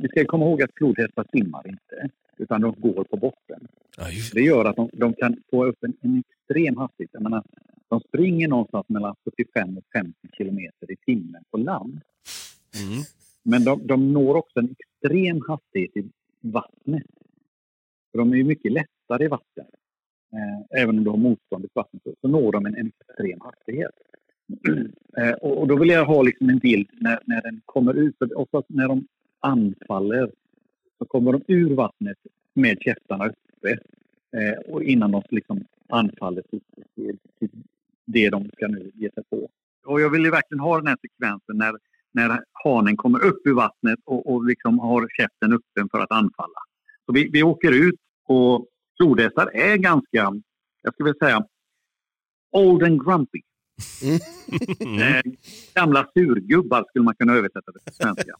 [0.00, 3.68] Vi ska komma ihåg att flodhästar simmar inte, utan de går på botten.
[4.32, 7.10] Det gör att de, de kan få upp en, en extrem hastighet.
[7.12, 7.42] Jag menar,
[7.88, 12.00] de springer någonstans mellan 45 och 50 kilometer i timmen på land.
[13.42, 17.06] Men de, de når också en extrem hastighet i vattnet.
[18.10, 19.66] För de är ju mycket lättare i vatten.
[20.32, 23.40] Eh, även om du har motstånd i vatten så, så når de en, en extrem
[23.40, 23.94] hastighet.
[25.18, 28.18] eh, och, och då vill jag ha liksom en bild när, när den kommer ut.
[28.18, 29.06] För oftast när de
[29.40, 30.30] anfaller
[30.98, 32.18] så kommer de ur vattnet
[32.54, 33.78] med käftarna uppe.
[34.36, 36.60] Eh, och innan de liksom anfaller till,
[36.94, 37.50] till, till
[38.06, 39.48] det de ska nu ge sig på.
[39.86, 41.74] Och jag vill verkligen ha den här sekvensen när,
[42.12, 46.60] när hanen kommer upp ur vattnet och, och liksom har käften öppen för att anfalla.
[47.06, 50.32] Så vi, vi åker ut och flodhästar är ganska,
[50.82, 51.46] jag skulle vilja säga,
[52.52, 53.40] old and grumpy.
[54.02, 55.32] Eh,
[55.74, 58.32] gamla surgubbar skulle man kunna översätta det till svenska.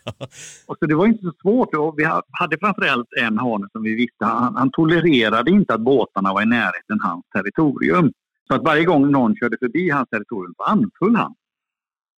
[0.66, 1.74] och så det var inte så svårt.
[1.74, 6.32] Och vi hade framförallt en hane som vi visste, han, han tolererade inte att båtarna
[6.32, 8.12] var i närheten hans territorium.
[8.48, 11.34] Så att varje gång någon körde förbi hans territorium så anföll han.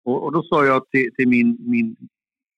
[0.04, 1.96] Och, och då sa jag till, till, min, min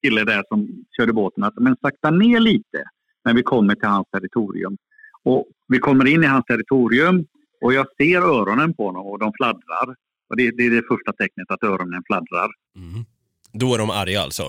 [0.02, 2.84] kille där som körde båten att men sakta ner lite
[3.24, 4.76] när vi kommer till hans territorium.
[5.22, 7.26] Och vi kommer in i hans territorium
[7.60, 9.96] och jag ser öronen på honom och de fladdrar.
[10.28, 12.50] Och det, det är det första tecknet att öronen fladdrar.
[12.76, 13.04] Mm.
[13.52, 14.42] Då är de arga alltså?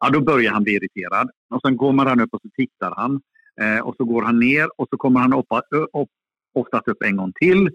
[0.00, 1.30] Ja, då börjar han bli irriterad.
[1.50, 3.20] Och sen går han upp och så tittar han.
[3.60, 5.46] Eh, och så går han ner och så kommer han upp,
[5.92, 6.08] upp,
[6.54, 7.66] oftast upp en gång till.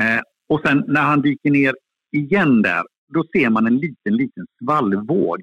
[0.00, 1.74] Eh, och sen när han dyker ner
[2.12, 2.82] igen där,
[3.14, 5.42] då ser man en liten, liten svallvåg.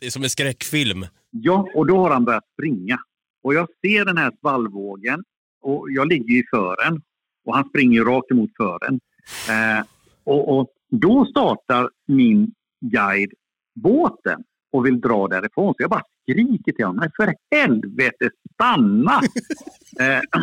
[0.00, 1.06] Det är som en skräckfilm.
[1.30, 2.98] Ja, och då har han börjat springa.
[3.42, 5.24] Och jag ser den här svallvågen
[5.62, 7.02] och jag ligger i fören
[7.44, 9.00] och han springer rakt emot fören.
[9.48, 9.84] Eh,
[10.24, 13.32] och, och, då startar min guide
[13.74, 15.74] båten och vill dra därifrån.
[15.74, 19.20] Så jag bara skriker till honom, men för helvete stanna!
[20.00, 20.40] eh,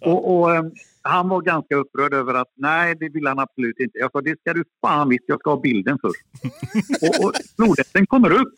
[0.00, 0.64] och, och eh,
[1.02, 3.98] han var ganska upprörd över att nej, det vill han absolut inte.
[3.98, 6.22] Jag sa, det ska du fan visst, jag ska ha bilden först.
[7.02, 8.54] och, och flodhästen kommer upp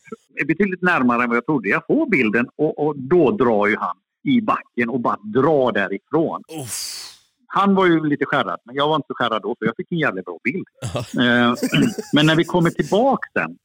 [0.46, 1.68] betydligt närmare än vad jag trodde.
[1.68, 6.42] Jag får bilden och, och då drar ju han i backen och bara drar därifrån.
[6.62, 6.91] Uff.
[7.54, 9.92] Han var ju lite skärrad, men jag var inte så skärrad då, så jag fick
[9.92, 10.66] en jävligt bra bild.
[10.94, 11.54] eh,
[12.12, 13.56] men när vi kommer tillbaka sen,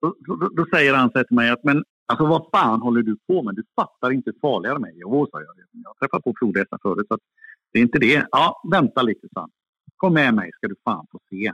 [0.00, 3.16] då, då, då, säger han så till mig att men alltså vad fan håller du
[3.26, 3.54] på med?
[3.54, 4.92] Du fattar inte hur farligare de är.
[4.94, 5.54] Jo, sa jag.
[5.72, 7.18] Jag har träffat på flodhästar förut, så
[7.72, 8.26] det är inte det.
[8.30, 9.48] Ja, vänta lite, sa
[9.96, 11.52] Kom med mig ska du fan få se.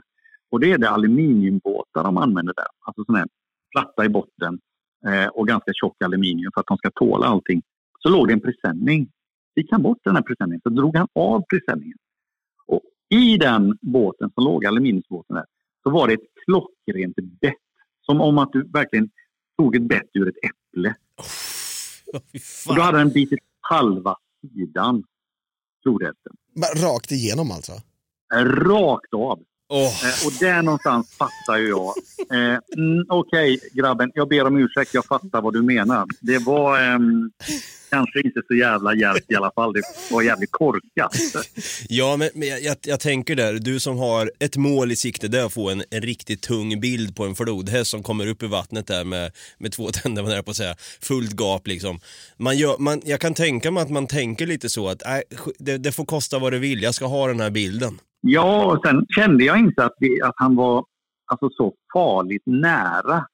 [0.51, 2.67] Och det är det aluminiumbåtar de använder där.
[2.85, 3.27] Alltså sådana här
[3.71, 4.59] platta i botten
[5.07, 7.61] eh, och ganska tjock aluminium för att de ska tåla allting.
[7.99, 9.09] Så låg det en presenning
[9.55, 11.97] gick han bort den här presenningen så drog han av presenningen.
[12.65, 15.45] Och i den båten som låg, aluminiumsbåten där,
[15.83, 17.53] så var det ett klockrent bett.
[18.01, 19.09] Som om att du verkligen
[19.57, 20.95] tog ett bett ur ett äpple.
[21.17, 25.03] Oh, och då hade den bitit halva sidan,
[25.83, 26.33] flodhästen.
[26.75, 27.71] Rakt igenom alltså?
[28.33, 29.39] Rakt av.
[29.75, 30.05] Oh.
[30.05, 31.93] Eh, och där någonstans fattar ju jag.
[32.31, 36.07] Eh, mm, Okej okay, grabben, jag ber om ursäkt, jag fattar vad du menar.
[36.21, 36.99] Det var eh,
[37.89, 39.73] kanske inte så jävla hjälpt i alla fall.
[39.73, 41.15] Det var jävligt korkat.
[41.89, 45.39] Ja, men, men jag, jag, tänker där, du som har ett mål i sikte, det
[45.39, 48.47] är att få en, en riktigt tung bild på en flodhäst som kommer upp i
[48.47, 51.99] vattnet där med, med två tänder, man är på att säga, fullt gap liksom.
[52.37, 55.17] Man gör, man, jag kan tänka mig att man tänker lite så att äh,
[55.59, 57.99] det, det får kosta vad det vill, jag ska ha den här bilden.
[58.27, 60.85] Ja, och sen kände jag inte att, vi, att han var
[61.25, 63.25] alltså, så farligt nära.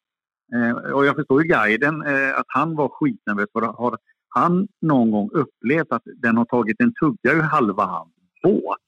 [0.55, 3.49] Eh, och jag förstår ju guiden, eh, att han var skitnervös.
[3.53, 3.97] För har
[4.29, 8.79] han någon gång upplevt att den har tagit en tugga ur halva hans båt?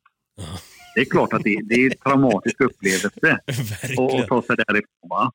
[0.95, 3.31] Det är klart att det, det är en traumatisk upplevelse
[4.21, 5.09] att ta sig därifrån.
[5.09, 5.31] Va?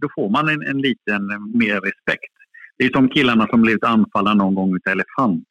[0.00, 2.34] Då får man en, en liten mer respekt.
[2.78, 5.48] Det är som killarna som blivit anfallna någon gång av elefant.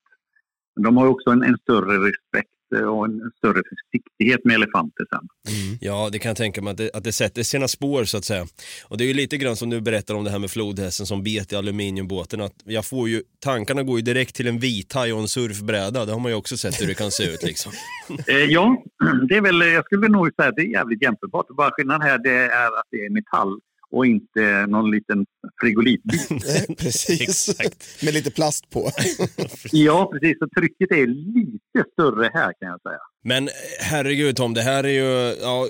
[0.75, 5.27] De har också en, en större respekt och en större försiktighet med elefanter sen.
[5.55, 5.77] Mm.
[5.81, 8.25] Ja, det kan jag tänka mig att det, att det sätter sina spår så att
[8.25, 8.45] säga.
[8.87, 11.23] Och det är ju lite grann som du berättar om det här med flodhästen som
[11.23, 12.41] bet i aluminiumbåten.
[12.41, 16.05] Att jag får ju, tankarna går ju direkt till en vithaj och en surfbräda.
[16.05, 17.71] Det har man ju också sett hur det kan se ut liksom.
[18.27, 18.83] eh, ja,
[19.29, 21.47] det är väl, jag skulle nog säga att det är jävligt jämförbart.
[21.47, 23.59] Bara skillnaden här det är att det är metall
[23.93, 25.25] och inte någon liten
[25.61, 26.27] frigolitbit.
[26.77, 27.55] precis,
[28.03, 28.91] med lite plast på.
[29.71, 30.37] ja, precis.
[30.39, 32.99] Så trycket är lite större här kan jag säga.
[33.23, 35.67] Men herregud Tom, det här är ju, ja,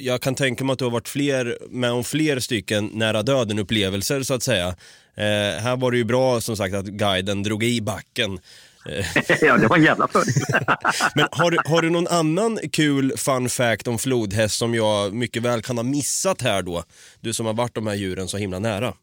[0.00, 4.22] jag kan tänka mig att du har varit fler, med om fler stycken nära döden-upplevelser
[4.22, 4.68] så att säga.
[5.14, 8.38] Eh, här var det ju bra som sagt att guiden drog i backen.
[9.40, 10.34] ja, det var en jävla fördel.
[11.14, 15.62] Men har har du någon annan kul fun fact om flodhäst som jag mycket väl
[15.62, 16.82] kan ha missat här då?
[17.20, 18.94] Du som har varit de här djuren så himla nära.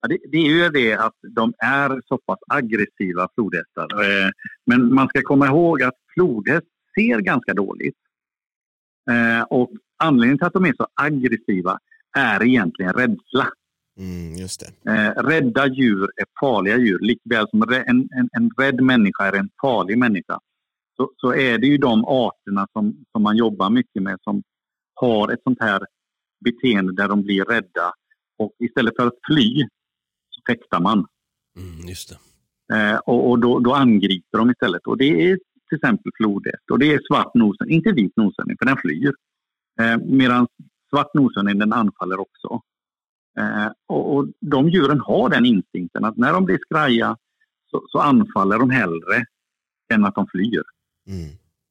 [0.00, 4.02] Ja, det, det, är ju det att de är så pass aggressiva flodhästar.
[4.02, 4.30] Eh,
[4.66, 6.66] men man ska komma ihåg att flodhäst
[6.98, 7.96] ser ganska dåligt.
[9.10, 11.78] Eh, och anledningen till att de är så aggressiva
[12.18, 13.48] är egentligen rädsla.
[13.98, 14.90] Mm, just det.
[14.92, 16.98] Eh, rädda djur är farliga djur.
[16.98, 20.38] Likväl som en, en, en rädd människa är en farlig människa.
[20.96, 24.42] Så, så är det ju de arterna som, som man jobbar mycket med som
[24.94, 25.86] har ett sånt här
[26.44, 27.92] beteende där de blir rädda.
[28.38, 29.62] Och istället för att fly
[30.30, 31.06] så fäktar man.
[31.56, 32.18] Mm, just det.
[32.76, 34.86] Eh, och och då, då angriper de istället.
[34.86, 36.70] Och det är till exempel flodhäst.
[36.72, 39.12] Och det är svart nosen, inte vit noshörning, för den flyr.
[39.80, 40.46] Eh, Medan
[40.90, 42.60] svart noshörning den anfaller också.
[43.38, 47.16] Eh, och, och de djuren har den instinkten att när de blir skraja
[47.70, 49.24] så, så anfaller de hellre
[49.92, 50.62] än att de flyr.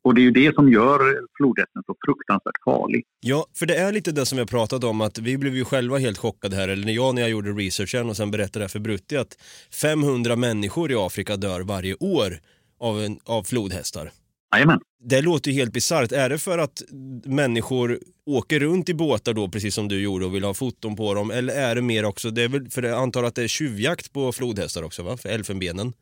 [0.04, 3.04] Och det är ju det som gör flodhästen så fruktansvärt farlig.
[3.20, 5.98] Ja, för det är lite det som jag pratat om att vi blev ju själva
[5.98, 8.70] helt chockade här, eller när jag när jag gjorde researchen och sen berättade det här
[8.70, 9.38] för Brutti att
[9.72, 12.40] 500 människor i Afrika dör varje år
[12.80, 14.12] av, en, av flodhästar.
[14.54, 14.80] Jajamän.
[15.00, 16.12] Det låter ju helt bisarrt.
[16.12, 16.82] Är det för att
[17.26, 21.14] människor åker runt i båtar då, precis som du gjorde och vill ha foton på
[21.14, 21.32] dem?
[21.32, 24.14] Eller är det mer också, det är väl, för jag antar att det är tjuvjakt
[24.14, 25.18] på flodhästar också va?
[25.18, 25.94] För elfenbenen?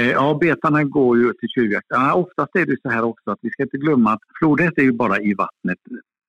[0.00, 1.86] Eh, Ja, betarna går ju till tjuvjakt.
[1.88, 4.82] Ja, oftast är det så här också att vi ska inte glömma att flodhäst är
[4.82, 5.78] ju bara i vattnet.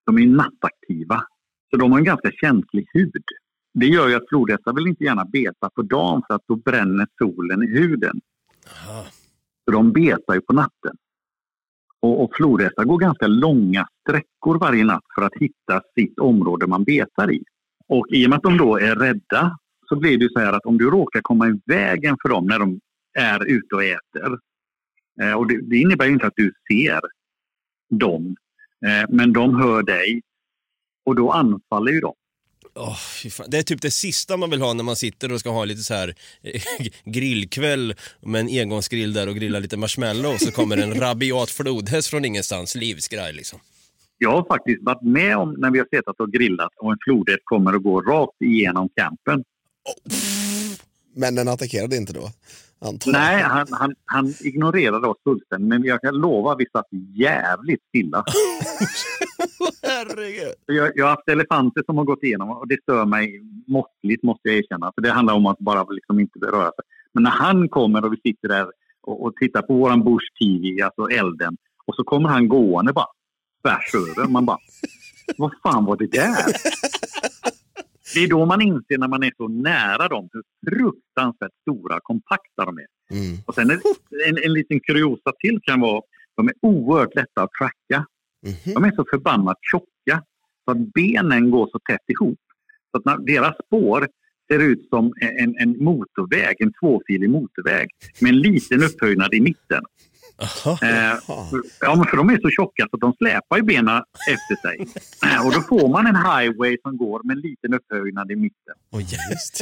[0.06, 1.24] De är nattaktiva.
[1.70, 3.24] Så de har en ganska känslig hud.
[3.74, 7.08] Det gör ju att flodhästar vill inte gärna beta på dagen för att då bränner
[7.18, 8.22] solen i huden.
[9.66, 10.96] Så de betar ju på natten.
[12.04, 16.84] Och, och flodhästar går ganska långa sträckor varje natt för att hitta sitt område man
[16.84, 17.44] betar i.
[17.88, 19.58] Och i och med att de då är rädda
[19.90, 22.46] så blir det ju så här att om du råkar komma i vägen för dem
[22.46, 22.80] när de
[23.14, 24.40] är ute och äter.
[25.22, 27.00] Eh, och det, det innebär ju inte att du ser
[27.90, 28.36] dem,
[28.86, 30.22] eh, men de hör dig
[31.06, 32.14] och då anfaller ju de.
[33.32, 33.46] Fan.
[33.50, 35.82] Det är typ det sista man vill ha när man sitter och ska ha lite
[35.82, 36.62] så här eh,
[37.12, 42.26] grillkväll med en engångsgrill där och grilla lite marshmallow så kommer en rabiat flodhäst från
[42.26, 43.60] ingenstans, livsgrej liksom.
[44.18, 47.42] Jag har faktiskt varit med om när vi har suttit och grillat och en flodhäst
[47.44, 49.44] kommer och går rakt igenom campen.
[51.16, 52.30] Men den attackerade inte då?
[52.80, 53.20] Antar jag.
[53.20, 57.82] Nej, han, han, han ignorerade oss fullständigt, men jag kan lova att vi satt jävligt
[57.90, 58.26] stilla.
[60.10, 60.54] Herregud.
[60.66, 64.50] Jag, jag har haft elefanter som har gått igenom och det stör mig måttligt måste
[64.50, 64.92] jag erkänna.
[64.96, 66.86] För det handlar om att bara liksom inte röra sig.
[67.14, 68.68] Men när han kommer och vi sitter där
[69.02, 71.58] och, och tittar på våran Bush TV, alltså elden.
[71.86, 73.08] Och så kommer han gående bara
[73.62, 74.30] tvärs över.
[74.30, 74.58] Man bara,
[75.38, 76.46] vad fan var det där?
[78.14, 82.04] Det är då man inser när man är så nära dem hur fruktansvärt stora och
[82.04, 82.88] kompakta de är.
[83.46, 83.82] Och sen en,
[84.28, 86.02] en, en liten kuriosa till kan vara
[86.36, 88.06] de är oerhört lätta att tracka.
[88.74, 89.93] De är så förbannat tjocka
[90.66, 92.40] så att benen går så tätt ihop.
[92.92, 94.08] Så att när deras spår
[94.52, 97.88] ser ut som en, en motorväg, en tvåfilig motorväg
[98.22, 99.84] med en liten upphöjnad i mitten.
[100.82, 101.20] Eh,
[101.80, 104.88] ja, men för de är så tjocka så att de släpar ju benen efter sig.
[105.32, 108.76] Eh, Och då får man en highway som går med en liten upphöjnad i mitten.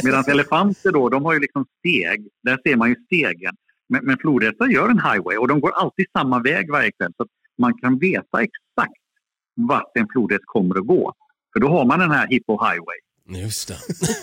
[0.04, 2.28] Medan elefanter då, de har ju liksom steg.
[2.44, 3.56] Där ser man ju stegen.
[3.90, 7.14] Men, men flodhästar gör en highway och de går alltid samma väg varje kväll.
[7.18, 7.26] Så
[7.58, 8.44] man kan veta
[9.68, 11.14] vart den flodhäst kommer att gå.
[11.54, 13.00] För då har man den här Hippo Highway.
[13.36, 13.78] Just det.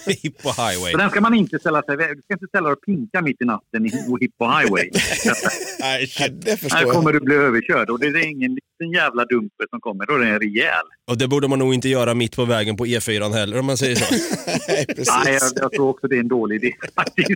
[0.22, 0.92] Hippo highway.
[0.92, 3.42] Så den ska man inte ställa sig Du ska inte ställa dig och pinka mitt
[3.42, 3.90] i natten i
[4.20, 4.90] Hippo Highway.
[5.80, 6.94] Nej, det förstår Här jag.
[6.94, 10.18] kommer du bli överkörd och det är ingen liten jävla dumper som kommer, då är
[10.18, 10.86] det en rejäl.
[11.10, 13.76] Och det borde man nog inte göra mitt på vägen på E4 heller om man
[13.76, 14.14] säger så.
[14.68, 15.14] Nej, precis.
[15.24, 17.30] Nej, jag, jag tror också det är en dålig idé faktiskt.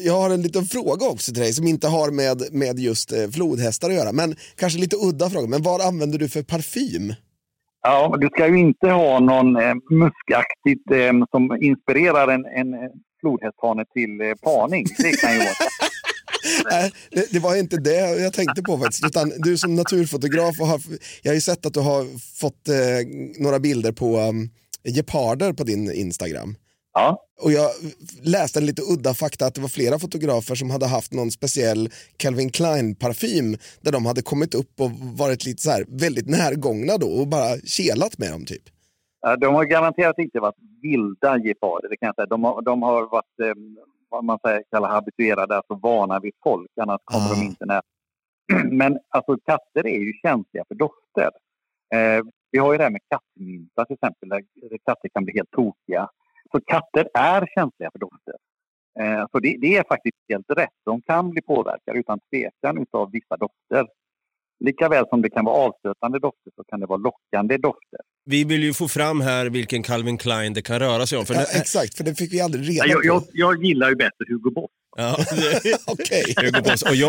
[0.00, 3.28] Jag har en liten fråga också till dig som inte har med, med just eh,
[3.30, 4.12] flodhästar att göra.
[4.12, 5.48] Men kanske lite udda fråga.
[5.48, 7.14] Men vad använder du för parfym?
[7.82, 12.90] Ja, du ska ju inte ha någon eh, muskaktigt eh, som inspirerar en, en eh,
[13.20, 14.86] flodhästhane till eh, parning.
[14.98, 15.48] Det kan ju vara.
[16.70, 19.04] Nej, det, det var inte det jag tänkte på faktiskt.
[19.04, 20.80] Utan du som naturfotograf, och har,
[21.22, 22.04] jag har ju sett att du har
[22.40, 22.74] fått eh,
[23.42, 24.50] några bilder på um,
[24.84, 26.56] geparder på din Instagram.
[26.98, 27.24] Ja.
[27.44, 27.70] Och jag
[28.22, 31.88] läste en lite udda fakta att det var flera fotografer som hade haft någon speciell
[32.16, 34.90] Calvin Klein-parfym där de hade kommit upp och
[35.24, 38.62] varit lite så här väldigt närgångna då och bara kelat med dem typ.
[39.40, 42.26] De har garanterat inte varit vilda geparder, det kan jag säga.
[42.26, 43.54] De har, de har varit eh,
[44.08, 47.82] vad man säger, kallar habituerade, alltså vana vid folk, annars kommer de inte nära.
[48.70, 51.30] Men alltså katter är ju känsliga för dofter.
[51.94, 54.42] Eh, vi har ju det här med kattmynta till exempel, där
[54.84, 56.08] katter kan bli helt tokiga.
[56.52, 58.34] Så katter är känsliga för dofter.
[59.00, 60.70] Eh, så det, det är faktiskt helt rätt.
[60.84, 63.86] De kan bli påverkade utan tvekan utav vissa dofter.
[64.64, 68.00] Likaväl som det kan vara avstötande dofter så kan det vara lockande dofter.
[68.24, 71.26] Vi vill ju få fram här vilken Calvin Klein det kan röra sig om.
[71.26, 73.30] För Ja, det- exakt, för det fick vi aldrig reda Ja, jag, jag, på.
[73.32, 74.70] jag gillar ju bättre Hugo Boss.
[74.96, 75.16] Ja,
[75.86, 76.34] Okej,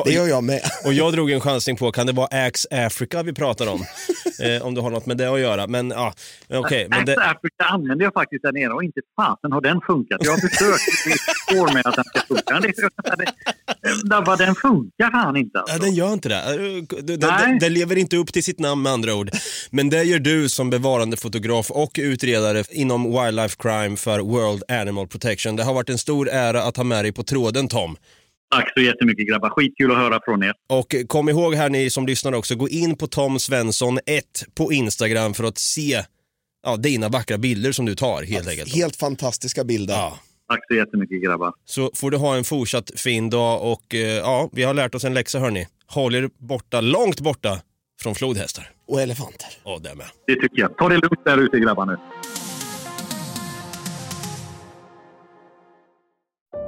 [0.05, 0.61] det gör jag med.
[0.85, 3.85] och jag drog en chansning på, kan det vara Axe Africa vi pratar om?
[4.43, 5.67] eh, om du har något med det att göra.
[5.67, 6.13] Men ja,
[6.53, 6.87] okej.
[6.89, 10.19] men Act det, Africa använder jag faktiskt där nere och inte fasen har den funkat.
[10.23, 11.17] Jag har försökt
[11.51, 12.59] i år med att den ska funka.
[12.59, 15.59] Det, det, det, den funkar fan inte.
[15.59, 15.75] Alltså.
[15.75, 16.35] Ja, den gör inte det.
[16.35, 17.47] Eh, Den, Nej.
[17.47, 19.29] den, den lever inte upp till sitt namn med andra ord.
[19.69, 25.07] Men det gör du som bevarande fotograf och utredare inom Wildlife Crime för World Animal
[25.07, 25.55] Protection.
[25.55, 27.97] Det har varit en stor ära att ha med dig på tråden Tom.
[28.55, 29.49] Tack så jättemycket grabbar.
[29.49, 30.53] Skitkul att höra från er.
[30.69, 34.23] Och kom ihåg här ni som lyssnar också, gå in på Tom Svensson 1
[34.55, 36.03] på Instagram för att se
[36.63, 38.75] ja, dina vackra bilder som du tar helt enkelt.
[38.75, 39.95] Helt fantastiska bilder.
[40.49, 41.53] Tack så jättemycket grabbar.
[41.65, 45.03] Så får du ha en fortsatt fin dag och eh, ja, vi har lärt oss
[45.03, 45.67] en läxa hörni.
[45.87, 47.61] Håll er borta, långt borta
[48.01, 48.69] från flodhästar.
[48.87, 49.47] Och elefanter.
[49.63, 50.05] Och det med.
[50.27, 50.77] Det tycker jag.
[50.77, 51.97] Ta det lugnt där ute grabbar nu.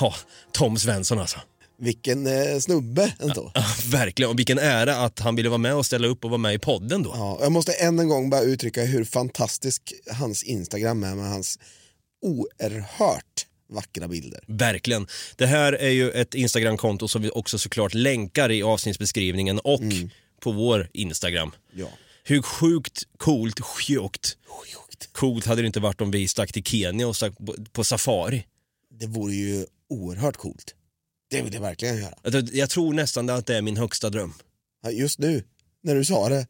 [0.00, 0.14] Ja,
[0.52, 1.38] Tom Svensson alltså.
[1.78, 3.50] Vilken eh, snubbe ändå.
[3.54, 6.38] Ja, verkligen, och vilken ära att han ville vara med och ställa upp och vara
[6.38, 7.10] med i podden då.
[7.14, 11.58] Ja, jag måste än en gång bara uttrycka hur fantastisk hans Instagram är med hans
[12.22, 14.40] oerhört vackra bilder.
[14.46, 15.06] Verkligen.
[15.36, 19.80] Det här är ju ett Instagramkonto som vi också såklart länkar i avsnittsbeskrivningen och
[20.40, 21.52] på vår Instagram.
[21.74, 21.88] Ja.
[22.24, 24.36] Hur sjukt coolt, sjukt,
[25.12, 28.46] coolt hade det inte varit om vi stack till Kenya och stack på, på safari.
[29.00, 30.74] Det vore ju oerhört coolt.
[31.30, 32.14] Det vill jag verkligen göra.
[32.22, 34.34] Jag, jag tror nästan att det är min högsta dröm.
[34.82, 35.44] Ja, Just nu,
[35.82, 36.42] när du sa det,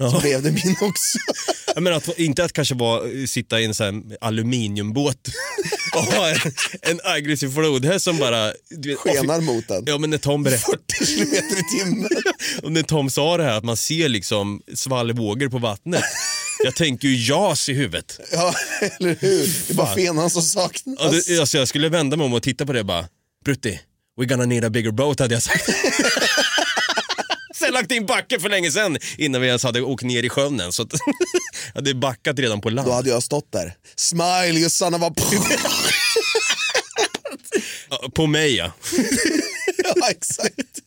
[0.00, 0.20] så Ja.
[0.20, 1.18] blev det min också.
[1.74, 5.28] Jag menar att, inte att kanske vara, sitta i en sån aluminiumbåt
[5.94, 6.36] och ha en,
[6.82, 8.52] en aggressiv flodhäst som bara...
[8.70, 9.82] Du vet, Skenar mot den.
[9.86, 10.78] Ja men när Tom berättade...
[10.98, 12.08] 40 kilometer i timmen.
[12.62, 16.02] Och när Tom sa det här att man ser liksom svallvågor på vattnet.
[16.64, 18.20] Jag tänker ju jas i huvudet.
[18.32, 18.54] Ja,
[18.98, 19.46] eller hur?
[19.66, 20.96] Det är bara fenan som saknas.
[20.98, 23.08] Ja, det, alltså jag skulle vända mig om och titta på det och bara,
[23.44, 23.80] Brutti,
[24.20, 25.64] we're gonna need a bigger boat hade jag sagt.
[27.56, 30.60] Sen lagt in backen för länge sedan innan vi ens hade åkt ner i sjön
[30.60, 30.72] än.
[30.72, 30.92] Så att,
[31.74, 32.88] hade backat redan på land.
[32.88, 33.74] Då hade jag stått där.
[33.96, 35.12] Smile you son of a...
[37.90, 38.72] Ja, På mig ja.
[39.84, 40.80] ja, exakt.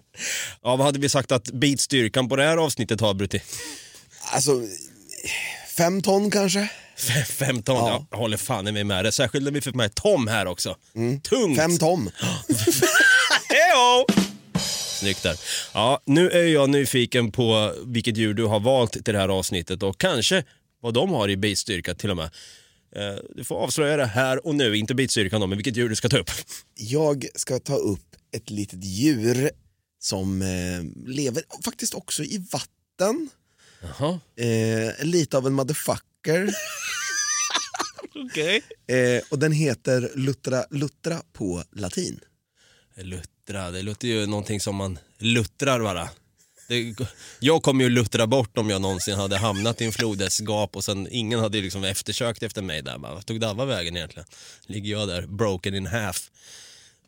[0.63, 3.41] Ja, vad hade vi sagt att beatstyrkan på det här avsnittet har Brutti?
[4.21, 4.61] Alltså,
[5.79, 6.69] fem ton kanske?
[6.97, 8.07] F- Fem ton, ja.
[8.11, 9.11] jag håller fan i mig med det.
[9.11, 10.75] Särskilt när vi fick med Tom här också.
[11.29, 11.57] Tungt.
[11.57, 12.09] Fem tom.
[13.49, 14.05] Hejo!
[14.99, 15.39] Snyggt där.
[15.73, 19.83] Ja, nu är jag nyfiken på vilket djur du har valt till det här avsnittet
[19.83, 20.43] och kanske
[20.81, 22.25] vad de har i bitstyrka till och med.
[22.95, 25.95] Eh, Du får avslöja det här och nu, inte bitstyrkan då, men vilket djur du
[25.95, 26.31] ska ta upp.
[26.75, 29.49] Jag ska ta upp ett litet djur
[29.99, 33.29] som eh, lever faktiskt också i vatten.
[34.35, 36.53] Eh, lite av en motherfucker.
[38.25, 38.61] Okej.
[38.87, 42.19] eh, och den heter Luttra Luttra på latin.
[42.95, 46.09] Luttra, det låter ju någonting som man luttrar bara.
[46.67, 46.95] Det,
[47.39, 51.07] jag kommer ju luttra bort om jag någonsin hade hamnat i en flodhästgap och sen
[51.11, 52.97] ingen hade liksom eftersökt efter mig där.
[52.97, 54.27] Vart tog Davva vägen egentligen?
[54.65, 56.31] Ligger jag där broken in half.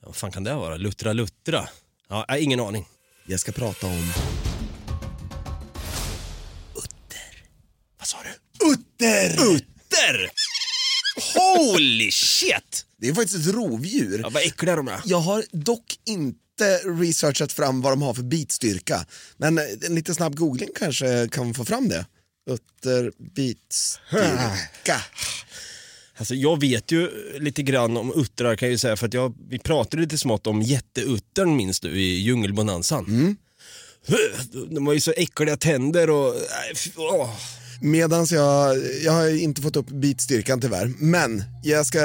[0.06, 0.78] Vad fan kan det vara?
[0.78, 1.70] Luttra luttra?
[2.08, 2.88] Ja, ingen aning.
[3.26, 4.14] Jag ska prata om
[8.02, 8.30] Vad sa du?
[8.74, 9.30] utter!
[9.56, 10.30] Utter!
[11.36, 12.86] Holy shit!
[12.98, 14.20] Det är faktiskt ett rovdjur.
[14.20, 15.02] Ja, vad äckliga de är.
[15.06, 19.06] Jag har dock inte researchat fram vad de har för bitstyrka.
[19.38, 22.06] Men en lite snabb googling kanske kan få fram det.
[22.50, 25.02] Utter bitstyrka.
[26.18, 29.34] Alltså, jag vet ju lite grann om uttrar kan jag ju säga för att jag,
[29.50, 33.38] vi pratade lite smått om jätteuttern minns du i djungelbonanzan.
[34.70, 36.36] De har ju så äckliga tänder och...
[36.76, 37.36] fy- åh.
[37.82, 40.92] Medans jag, jag har inte fått upp bitstyrkan tyvärr.
[40.98, 42.00] Men jag ska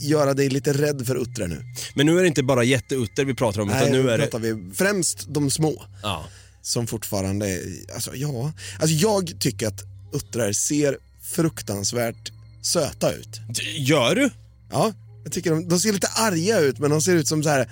[0.00, 1.62] göra dig lite rädd för uttrar nu.
[1.94, 4.26] Men nu är det inte bara jätteutter vi pratar om Nej, utan nu är det...
[4.26, 5.84] pratar vi främst de små.
[6.02, 6.24] Ja.
[6.62, 7.60] Som fortfarande,
[7.94, 8.52] alltså ja.
[8.80, 9.82] Alltså jag tycker att
[10.12, 12.32] uttrar ser fruktansvärt
[12.62, 13.40] söta ut.
[13.76, 14.30] Gör du?
[14.70, 14.92] Ja,
[15.24, 17.70] jag tycker de, de ser lite arga ut men de ser ut som så här.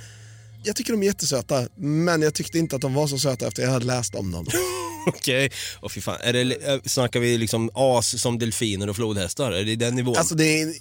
[0.65, 3.63] Jag tycker de är jättesöta men jag tyckte inte att de var så söta efter
[3.63, 4.47] jag hade läst om dem.
[5.07, 5.51] Okej,
[5.81, 6.19] och fy fan.
[6.23, 9.53] Är det, äh, snackar vi liksom as som delfiner och flodhästar?
[9.53, 10.17] Är det den nivån?
[10.17, 10.75] Alltså det är,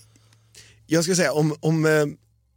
[0.88, 2.06] jag ska säga om, om eh,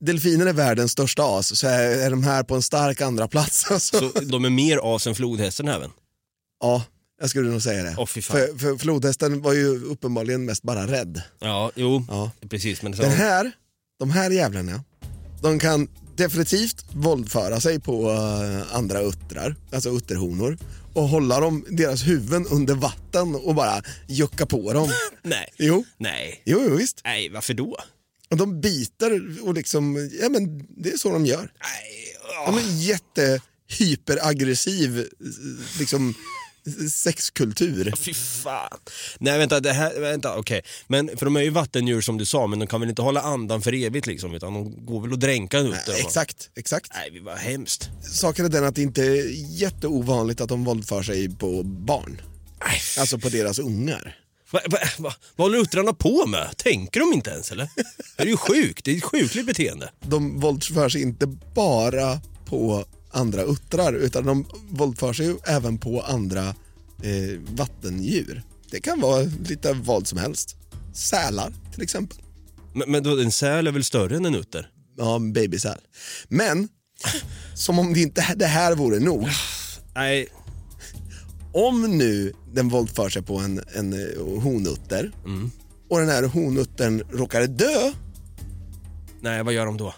[0.00, 3.66] delfiner är världens största as så är, är de här på en stark andra plats.
[3.70, 3.98] Alltså.
[3.98, 5.90] Så de är mer as än flodhästen även?
[6.60, 6.84] Ja,
[7.20, 7.94] jag skulle nog säga det.
[7.94, 8.06] Fan.
[8.06, 11.22] för, för flodhästen var ju uppenbarligen mest bara rädd.
[11.38, 12.30] Ja, jo, Ja.
[12.48, 12.82] precis.
[12.82, 13.52] Men så, Den här,
[13.98, 14.84] de här jävlarna,
[15.42, 20.58] de kan definitivt våldföra sig på eh, andra uttrar, alltså utterhonor
[20.94, 24.88] och hålla dem, deras huvuden under vatten och bara jucka på dem.
[25.22, 25.48] Nej.
[25.58, 26.42] Jo, Nej.
[26.44, 27.00] jo, jo visst.
[27.04, 27.76] Nej, varför då?
[28.30, 31.52] Och de biter och liksom, ja men det är så de gör.
[31.62, 32.16] Nej.
[32.46, 36.14] De är jätte hyperaggressiv eh, liksom
[36.92, 37.92] sexkultur.
[37.96, 38.78] Fy fan.
[39.18, 40.62] Nej vänta, det här, vänta okej.
[40.86, 43.20] Men för de är ju vattendjur som du sa, men de kan väl inte hålla
[43.20, 46.92] andan för evigt liksom, utan de går väl att dränka ut Nej, exakt, exakt.
[46.94, 47.90] Nej, vad hemskt.
[48.02, 49.24] Saken är den att det inte är
[49.60, 52.20] jätteovanligt att de våldför sig på barn.
[52.64, 54.16] Nej, Alltså på deras ungar.
[54.50, 56.56] Va, va, va, vad håller uttrarna på med?
[56.56, 57.68] Tänker de inte ens eller?
[58.16, 59.90] Det är ju sjukt, det är ett sjukligt beteende.
[60.00, 62.84] De våldför sig inte bara på
[63.16, 66.48] andra uttrar utan de våldför sig ju även på andra
[67.02, 68.42] eh, vattendjur.
[68.70, 70.56] Det kan vara lite vad som helst.
[70.94, 72.18] Sälar till exempel.
[72.74, 74.70] Men, men då, en säl är väl större än en utter?
[74.96, 75.78] Ja, en babysäl.
[76.28, 76.68] Men,
[77.54, 79.28] som om det inte det här vore nog.
[79.94, 80.28] Nej,
[81.52, 85.12] Om nu den våldför sig på en, en eh, honutter
[85.90, 87.92] och den här honuttern råkar dö,
[89.20, 89.94] nej vad gör de då?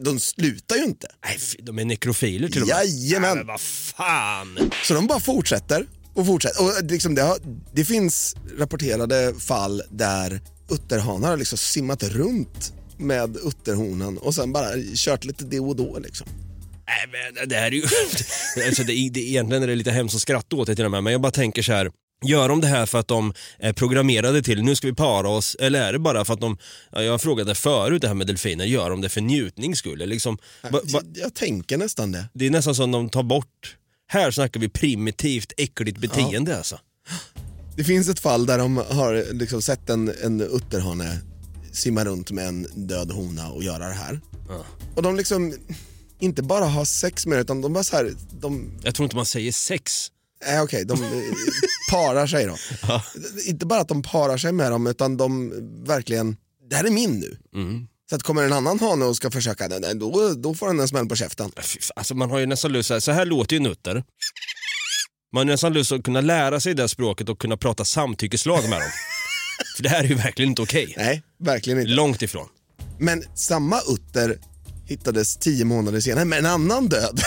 [0.00, 1.08] De slutar ju inte.
[1.24, 2.76] Nej, de är nekrofiler till och med.
[2.76, 3.28] Jajamän.
[3.28, 4.70] Nej, men vad fan.
[4.84, 6.62] Så de bara fortsätter och fortsätter.
[6.64, 7.38] Och liksom det, har,
[7.72, 14.68] det finns rapporterade fall där utterhanar har liksom simmat runt med utterhonan och sen bara
[14.94, 15.98] kört lite det och då.
[15.98, 16.26] Liksom.
[16.86, 17.82] Nej men det här är ju...
[18.66, 20.90] alltså, det, är- det, egentligen är det lite hemskt att skratta åt det till och
[20.90, 21.90] med, men jag bara tänker så här.
[22.24, 25.56] Gör de det här för att de är programmerade till nu ska vi para oss
[25.60, 26.58] eller är det bara för att de,
[26.92, 29.98] ja, jag frågade förut det här med delfiner, gör de det för njutnings skull?
[29.98, 30.38] Liksom,
[30.70, 30.80] va,
[31.14, 32.24] Jag, tänker nästan det.
[32.32, 33.76] det är nästan som de tar bort,
[34.08, 36.78] här snackar vi primitivt äckligt beteende alltså.
[37.76, 41.18] Det finns ett fall där de har liksom sett en, en utterhane
[41.72, 44.20] simma runt med en död hona och göra det här.
[44.94, 45.54] Och de liksom
[46.18, 49.16] inte bara har sex med det utan de bara så här, de, Jag tror inte
[49.16, 50.10] man säger sex.
[50.46, 51.08] Nej okej, de eh,
[51.90, 52.56] parar sig då.
[53.46, 55.52] Inte bara att de parar sig med dem utan de
[55.86, 56.36] verkligen,
[56.70, 57.38] det här är min nu.
[58.10, 61.06] Så att kommer en annan hane och ska försöka, då, då får den en smäll
[61.08, 61.52] på käften.
[61.56, 64.04] Fan, Alltså man har ju nästan lust, så här- låter ju nutter.
[65.32, 68.80] Man har nästan lust att kunna lära sig det språket och kunna prata samtyckeslag med
[68.80, 68.90] dem.
[69.76, 70.94] För det här är ju verkligen inte okej.
[70.96, 71.90] Nej, verkligen inte.
[71.92, 72.48] Långt ifrån.
[72.98, 74.38] Men samma utter
[74.86, 77.20] hittades tio månader senare med en annan död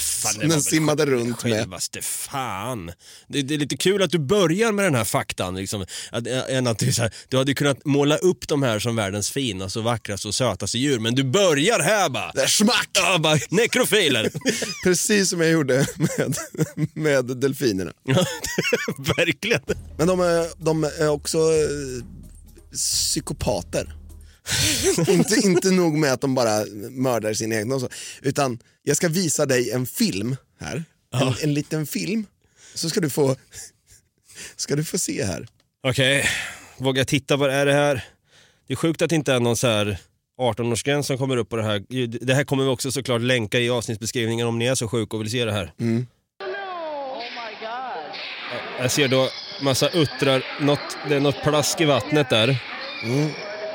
[0.00, 1.52] fan, det den simmade runt med.
[1.52, 2.92] Självaste fan.
[3.28, 5.56] Det, det är lite kul att du börjar med den här faktan.
[5.56, 8.96] Liksom, att, än att du, så här, du hade kunnat måla upp de här som
[8.96, 10.98] världens finaste, och vackraste och sötaste djur.
[10.98, 12.32] Men du börjar här bara.
[12.34, 12.88] Det är smack!
[12.92, 14.30] Ja, bara nekrofiler.
[14.84, 16.36] Precis som jag gjorde med,
[16.94, 17.92] med delfinerna.
[19.16, 19.60] Verkligen.
[19.98, 22.04] Men de är, de är också eh,
[22.72, 23.99] psykopater.
[25.08, 27.30] inte, inte nog med att de bara mördar
[27.72, 27.88] och så,
[28.22, 30.84] utan jag ska visa dig en film här.
[31.14, 32.26] En, en liten film.
[32.74, 33.36] Så ska du få,
[34.56, 35.46] ska du få se här.
[35.82, 36.24] Okej,
[36.78, 37.36] våga titta.
[37.36, 38.04] Vad är det här?
[38.66, 39.98] Det är sjukt att det inte är någon så här
[40.40, 41.84] 18-årsgräns som kommer upp på det här.
[42.26, 45.22] Det här kommer vi också såklart länka i avsnittsbeskrivningen om ni är så sjuka och
[45.22, 45.72] vill se det här.
[45.78, 47.22] Ja,
[48.80, 49.28] Jag ser då
[49.62, 52.58] massa uttrar, något, det är något plask i vattnet där.
[53.02, 53.30] Mm.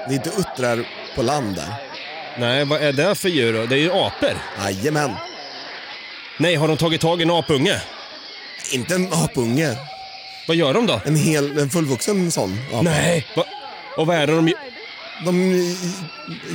[0.08, 1.74] Det är inte uttrar på land där.
[2.38, 3.66] Nej, vad är det för djur då?
[3.66, 4.38] Det är ju apor.
[4.64, 5.12] Jajamän.
[6.40, 7.82] Nej, har de tagit tag i en apunge?
[8.72, 9.78] Inte en apunge.
[10.48, 11.02] Vad gör de då?
[11.06, 12.82] En, hel, en fullvuxen sån apa.
[12.82, 13.44] Nej, va?
[13.98, 14.60] och vad är det de gör?
[15.26, 15.52] De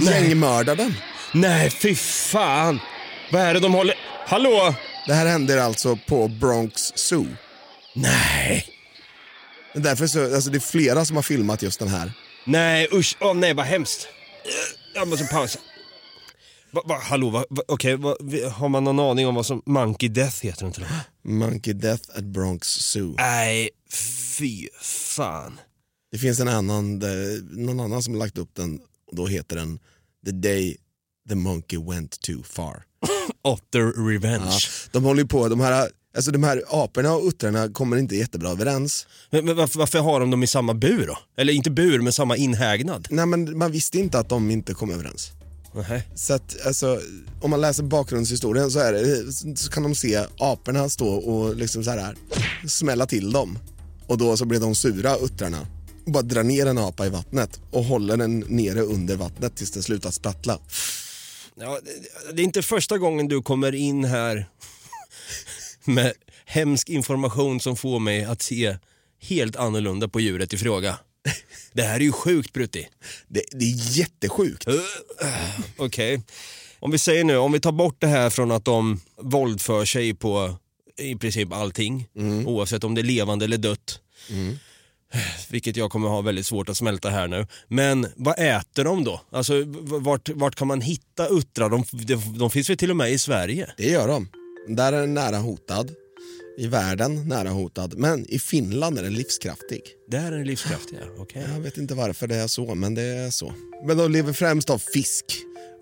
[0.00, 0.94] gängmördar den.
[1.32, 2.80] Nej, fy fan!
[3.30, 3.94] Vad är det de håller...
[4.26, 4.74] Hallå?
[5.06, 7.26] Det här händer alltså på Bronx Zoo.
[7.94, 8.66] Nej.
[9.74, 12.12] Därför så, alltså det är flera som har filmat just den här.
[12.50, 13.16] Nej, usch.
[13.20, 14.08] Åh nej, vad hemskt.
[14.94, 15.58] Jag måste pausa.
[16.72, 17.44] Va, va, hallå, va,
[17.98, 20.88] va, vi- har man någon aning om vad som Monkey Death heter inte det?
[21.30, 23.14] Monkey Death at Bronx Zoo.
[23.18, 23.70] Nej,
[24.38, 25.60] fy fan.
[26.12, 26.98] Det finns en annan,
[27.50, 29.78] någon annan som har lagt upp den och då heter den
[30.26, 30.76] The Day
[31.28, 32.82] the Monkey Went Too Far.
[33.42, 34.44] Otter Revenge.
[34.50, 38.16] Ja, de håller ju på, de här Alltså de här aporna och uttrarna kommer inte
[38.16, 39.06] jättebra överens.
[39.30, 41.18] Men, men varför, varför har de dem i samma bur då?
[41.36, 43.08] Eller inte bur, men samma inhägnad?
[43.10, 45.32] Nej men man visste inte att de inte kom överens.
[45.88, 46.08] Nej.
[46.14, 47.00] Så att alltså,
[47.40, 51.84] om man läser bakgrundshistorien så, är det, så kan de se aporna stå och liksom
[51.84, 52.16] så här
[52.68, 53.58] smälla till dem.
[54.06, 55.66] Och då så blir de sura, uttrarna.
[56.06, 59.70] Och bara drar ner en apa i vattnet och håller den nere under vattnet tills
[59.70, 60.58] den slutar sprattla.
[61.54, 61.78] Ja,
[62.32, 64.46] det är inte första gången du kommer in här
[65.84, 66.12] med
[66.44, 68.76] hemsk information som får mig att se
[69.22, 70.98] helt annorlunda på djuret i fråga.
[71.72, 72.88] Det här är ju sjukt Brutti.
[73.28, 74.64] Det, det är jättesjukt.
[75.76, 76.22] Okej.
[76.78, 80.14] Om vi säger nu, om vi tar bort det här från att de våldför sig
[80.14, 80.56] på
[80.98, 82.06] i princip allting,
[82.46, 84.00] oavsett om det är levande eller dött.
[85.48, 87.46] Vilket jag kommer ha väldigt svårt att smälta här nu.
[87.68, 89.20] Men vad äter de då?
[89.32, 91.68] Alltså vart, vart kan man hitta uttrar?
[91.68, 93.70] De, de, de finns väl till och med i Sverige?
[93.76, 94.28] Det gör de.
[94.68, 95.90] Där är den nära hotad.
[96.58, 97.94] I världen nära hotad.
[97.98, 99.82] Men i Finland är den livskraftig.
[100.10, 101.44] Där är den livskraftiga, okej.
[101.54, 103.52] Jag vet inte varför det är så, men det är så.
[103.86, 105.24] Men de lever främst av fisk.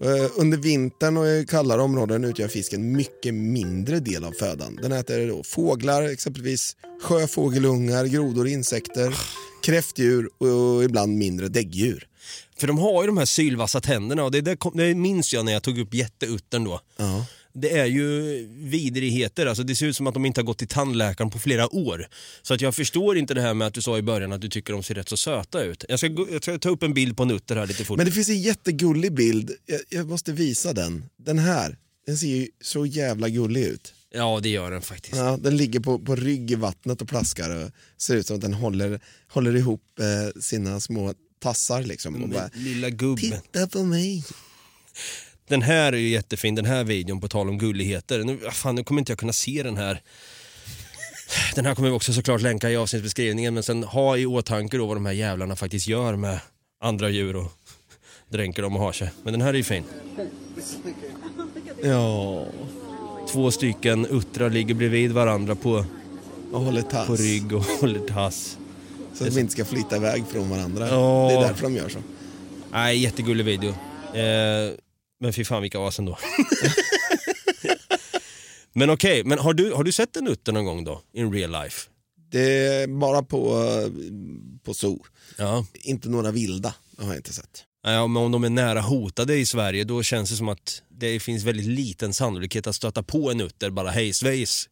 [0.04, 4.78] Eh, Under vintern och i kallare områden utgör fisken mycket mindre del av födan.
[4.82, 9.14] Den äter då fåglar, exempelvis sjöfågelungar, grodor, insekter,
[9.62, 12.06] kräftdjur och ibland mindre däggdjur.
[12.58, 15.52] För de har ju de här sylvassa tänderna och det, kom- det minns jag när
[15.52, 16.80] jag tog upp jätteuttern då.
[16.96, 17.26] Ja.
[17.60, 20.68] Det är ju vidrigheter, alltså det ser ut som att de inte har gått till
[20.68, 22.08] tandläkaren på flera år.
[22.42, 24.48] Så att jag förstår inte det här med att du sa i början att du
[24.48, 25.84] tycker de ser rätt så söta ut.
[25.88, 27.96] Jag ska, jag ska ta upp en bild på en utter här lite fort.
[27.96, 31.04] Men det finns en jättegullig bild, jag, jag måste visa den.
[31.16, 33.94] Den här, den ser ju så jävla gullig ut.
[34.10, 35.16] Ja, det gör den faktiskt.
[35.16, 38.42] Ja, den ligger på, på rygg i vattnet och plaskar och ser ut som att
[38.42, 42.22] den håller, håller ihop eh, sina små tassar liksom.
[42.22, 43.40] Och bara, Lilla gubben.
[43.52, 44.24] Titta på mig.
[45.48, 48.24] Den här är ju jättefin, den här videon på tal om gulligheter.
[48.24, 50.02] Nu, ah, fan, nu kommer inte jag kunna se den här.
[51.54, 54.86] Den här kommer vi också såklart länka i avsnittsbeskrivningen men sen ha i åtanke då
[54.86, 56.40] vad de här jävlarna faktiskt gör med
[56.80, 57.52] andra djur och
[58.28, 59.10] dränker dem och har sig.
[59.22, 59.84] Men den här är ju fin.
[61.82, 62.46] Ja.
[63.32, 65.84] Två stycken uttrar ligger bredvid varandra på,
[66.52, 67.06] Och håller tass.
[67.06, 68.58] på rygg och håller tass.
[69.14, 70.88] Så att vi inte ska flytta iväg från varandra.
[70.88, 71.26] Ja.
[71.30, 71.98] Det är därför de gör så.
[72.72, 73.70] Nej, jättegullig video.
[74.14, 74.72] Eh,
[75.20, 76.18] men fy fan vilka as ändå.
[78.72, 81.02] men okej, men har du, har du sett en utter någon gång då?
[81.12, 81.88] In real life?
[82.30, 83.90] Det är bara på, eh,
[84.64, 85.04] på zoo.
[85.36, 85.66] Ja.
[85.74, 87.64] Inte några vilda, har jag inte sett.
[87.82, 91.20] Ja, men om de är nära hotade i Sverige då känns det som att det
[91.20, 94.68] finns väldigt liten sannolikhet att stöta på en utter bara hej svejs.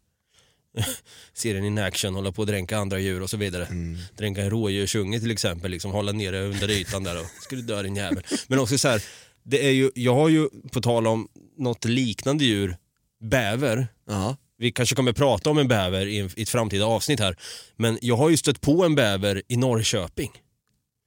[1.34, 3.68] Ser den in action, hålla på att dränka andra djur och så vidare.
[4.16, 7.96] Dränka en rådjursunge till exempel, liksom hålla nere under ytan där och skulle dö din
[7.96, 8.22] jävel.
[8.46, 9.02] Men också så här,
[9.46, 11.28] det är ju, jag har ju på tal om
[11.58, 12.76] något liknande djur,
[13.24, 13.88] bäver.
[14.08, 14.36] Ja.
[14.58, 17.36] Vi kanske kommer prata om en bäver i, en, i ett framtida avsnitt här.
[17.76, 20.30] Men jag har ju stött på en bäver i Norrköping.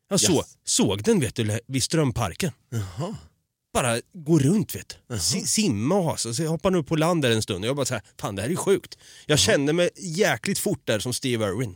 [0.09, 0.57] Jag så, Yes.
[0.63, 2.51] såg den vet du, vid Strömparken.
[2.69, 3.15] Jaha.
[3.73, 5.19] Bara gå runt vet du.
[5.19, 6.33] Si, simma och ha sig.
[6.33, 8.41] Så hoppade upp på land där en stund och jag bara så här, fan det
[8.41, 8.97] här är sjukt.
[9.25, 11.75] Jag kände mig jäkligt fort där som Steve Irwin.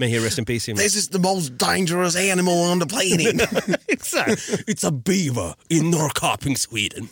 [0.00, 0.72] Men here rest in peace.
[0.76, 3.42] This is the most dangerous animal on the planet.
[3.88, 4.40] Exakt.
[4.66, 7.08] It's a beaver in Norrköping, Sweden.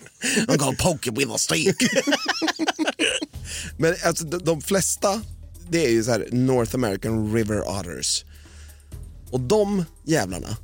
[0.49, 1.77] I'm gonna poke it with a stick.
[3.79, 5.23] Men alltså de, de flesta,
[5.71, 8.25] det är ju så här North American River Otters.
[9.31, 10.49] Och de jävlarna,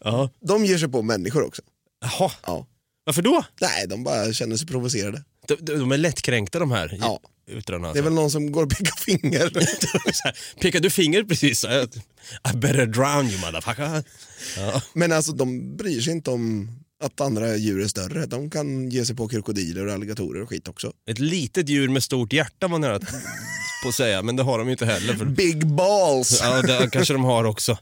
[0.00, 0.30] Ja.
[0.40, 1.62] de ger sig på människor också.
[2.00, 2.66] Jaha, Ja.
[3.04, 3.44] varför då?
[3.60, 5.24] Nej, de bara känner sig provocerade.
[5.46, 7.20] De, de är lättkränkta de här Ja.
[7.46, 7.92] utrarna.
[7.92, 9.50] Det är väl någon som går och pekar finger.
[10.60, 11.64] Pekar du finger precis?
[11.64, 14.04] I better drown you motherfucker.
[14.56, 14.82] Ja.
[14.92, 16.70] Men alltså de bryr sig inte om
[17.04, 18.26] att andra djur är större.
[18.26, 20.92] De kan ge sig på krokodiler och alligatorer och skit också.
[21.10, 22.98] Ett litet djur med stort hjärta var nära
[23.82, 25.14] på att säga, men det har de ju inte heller.
[25.14, 25.24] För...
[25.24, 26.40] Big balls!
[26.42, 27.78] Ja, det kanske de har också.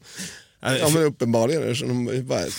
[0.60, 2.50] Ja men uppenbarligen, eftersom de bara, nej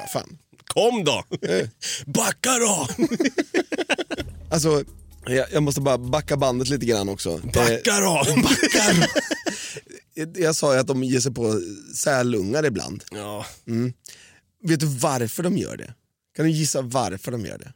[0.00, 0.38] vad fan.
[0.66, 1.24] Kom då!
[1.48, 1.68] Eh.
[2.06, 2.88] Backa då!
[4.52, 4.84] Alltså,
[5.26, 7.38] jag, jag måste bara backa bandet lite grann också.
[7.38, 8.22] Backa då!
[8.28, 9.08] Eh, backa!
[10.14, 11.60] Jag- Jag sa ju att de ger sig på
[11.96, 13.04] sälungar ibland.
[13.10, 13.46] Ja.
[14.64, 15.94] Vet du varför de gör det?
[16.36, 17.72] Kan du gissa varför de gör det?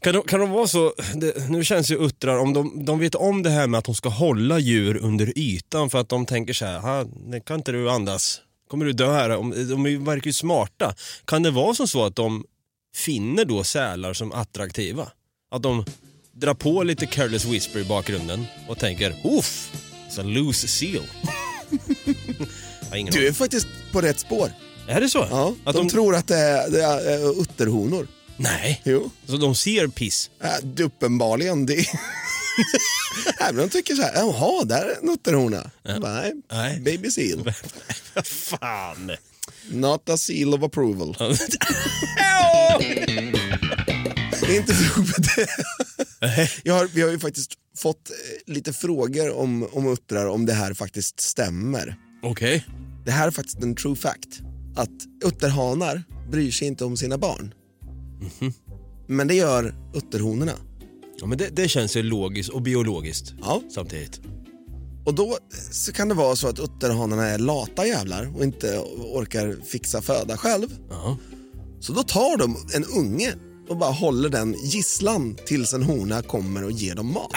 [0.00, 3.14] Kan de, kan de vara så, det, nu känns ju uttrar, om de, de vet
[3.14, 6.52] om det här med att de ska hålla djur under ytan för att de tänker
[6.52, 9.30] så här, "Ha, det kan inte du andas, kommer du dö här?
[9.30, 10.94] Om- De ju- verkar ju smarta.
[11.24, 12.44] Kan det vara som så att de
[12.94, 15.08] finner då sälar som attraktiva?
[15.50, 15.84] Att de
[16.38, 19.72] drar på lite careless whisper i bakgrunden och tänker, uff,
[20.10, 21.02] it's a loose seal.
[23.12, 24.52] Du är faktiskt på rätt spår.
[24.88, 25.26] Är det så?
[25.30, 28.06] Ja, Att de, de- tror att det är, det är eh, utterhonor.
[28.36, 28.80] Nej.
[28.84, 29.10] Jo.
[29.26, 30.30] Så de ser piss?
[30.42, 31.66] Äh, uppenbarligen.
[31.66, 31.74] Det...
[33.40, 35.70] Nej, de tycker så här, jaha, där är en utterhona.
[35.84, 36.80] Nej, Nej.
[36.80, 37.52] baby seal.
[38.24, 39.10] Fan.
[39.70, 41.16] Not a seal of approval.
[44.56, 45.48] Inte nog med det.
[46.64, 50.52] Jag har, vi har ju faktiskt fått eh, lite frågor om, om uttrar, om det
[50.52, 51.96] här faktiskt stämmer.
[52.22, 52.66] Okej.
[53.04, 54.40] Det här är faktiskt en true fact.
[54.76, 54.90] Att
[55.24, 57.54] utterhanar bryr sig inte om sina barn.
[59.06, 60.52] Men det gör utterhonorna.
[61.20, 63.62] Ja, men det, det känns ju logiskt och biologiskt Ja.
[63.74, 64.20] samtidigt.
[65.04, 65.38] Och då
[65.70, 70.36] så kan det vara så att utterhanarna är lata jävlar och inte orkar fixa föda
[70.36, 70.68] själv.
[70.90, 71.16] Ja.
[71.80, 73.32] Så då tar de en unge
[73.68, 77.30] och bara håller den gisslan tills en hona kommer och ger dem mat.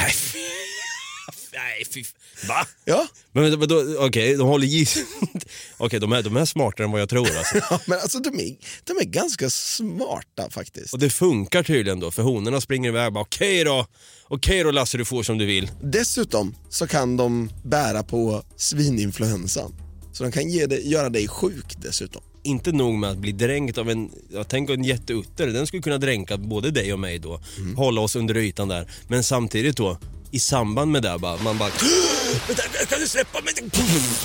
[1.54, 2.04] Nej, fy...
[2.48, 2.68] Va?
[2.86, 4.98] Ja, Men vadå, okej, de håller giss...
[5.78, 7.58] okej, de, är, de är smartare än vad jag tror alltså.
[7.70, 10.94] ja men alltså de är, de är ganska smarta faktiskt.
[10.94, 13.86] Och det funkar tydligen då, för honorna springer iväg och bara okej då,
[14.24, 15.72] okej då Lasse du får som du vill.
[15.84, 19.76] Dessutom så kan de bära på svininfluensan.
[20.14, 22.22] Så de kan ge dig, göra dig sjuk dessutom.
[22.44, 25.98] Inte nog med att bli dränkt av en, jag tänker en jätteutter, den skulle kunna
[25.98, 27.42] dränka både dig och mig då,
[27.76, 28.92] hålla oss under ytan där.
[29.08, 29.98] Men samtidigt då,
[30.32, 31.70] i samband med det bara, man bara
[32.90, 33.54] kan du släppa mig?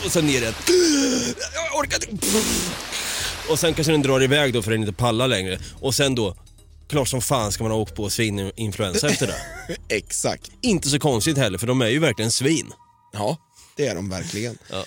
[0.04, 0.54] Och sen ner igen.
[1.54, 2.26] Jag orkar inte.
[3.50, 5.58] Och sen kanske den drar iväg då för den inte pallar längre.
[5.80, 6.36] Och sen då,
[6.88, 9.36] klart som fan ska man ha åkt på svininfluensa efter det.
[9.96, 10.50] Exakt.
[10.62, 12.72] Inte så konstigt heller, för de är ju verkligen svin.
[13.12, 13.36] Ja,
[13.76, 14.58] det är de verkligen.
[14.70, 14.84] Ja.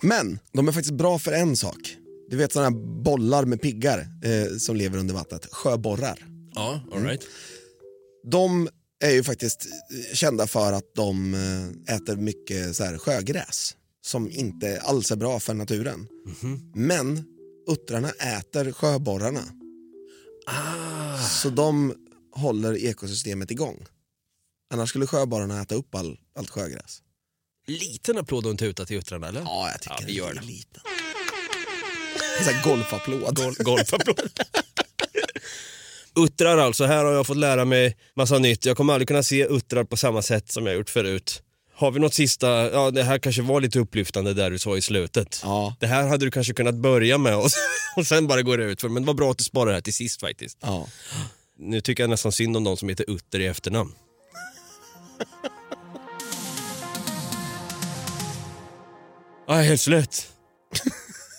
[0.00, 1.96] Men de är faktiskt bra för en sak.
[2.32, 6.26] Du vet sådana här bollar med piggar eh, som lever under vattnet, sjöborrar.
[6.54, 7.26] Ja, alright.
[8.30, 8.68] De
[9.04, 14.30] är ju faktiskt eh, kända för att de eh, äter mycket så här sjögräs som
[14.30, 16.08] inte alls är bra för naturen.
[16.74, 17.24] Men
[17.70, 19.44] uttrarna äter sjöborrarna.
[21.40, 21.94] Så de
[22.32, 23.86] håller ekosystemet igång.
[24.74, 27.02] Annars skulle sjöborrarna äta upp all, allt sjögräs.
[27.66, 29.40] Liten applåd och en tuta till uttrarna eller?
[29.40, 30.40] Ja, jag tycker Ja, vi gör det.
[30.46, 30.82] liten.
[32.38, 33.36] Här golfapplåd.
[33.36, 34.20] Gol golfapplåd.
[36.16, 38.64] Uttrar alltså, här har jag fått lära mig massa nytt.
[38.64, 41.42] Jag kommer aldrig kunna se uttrar på samma sätt som jag gjort förut.
[41.74, 44.82] Har vi något sista, ja det här kanske var lite upplyftande där du sa i
[44.82, 45.40] slutet.
[45.42, 45.76] Ja.
[45.80, 47.48] Det här hade du kanske kunnat börja med och,
[47.96, 49.80] och sen bara gå ut för men det var bra att du sparade det här
[49.80, 50.58] till sist faktiskt.
[50.60, 50.86] Ja.
[51.58, 53.92] Nu tycker jag nästan synd om de som heter Utter i efternamn.
[59.46, 60.28] Jag är helt slut.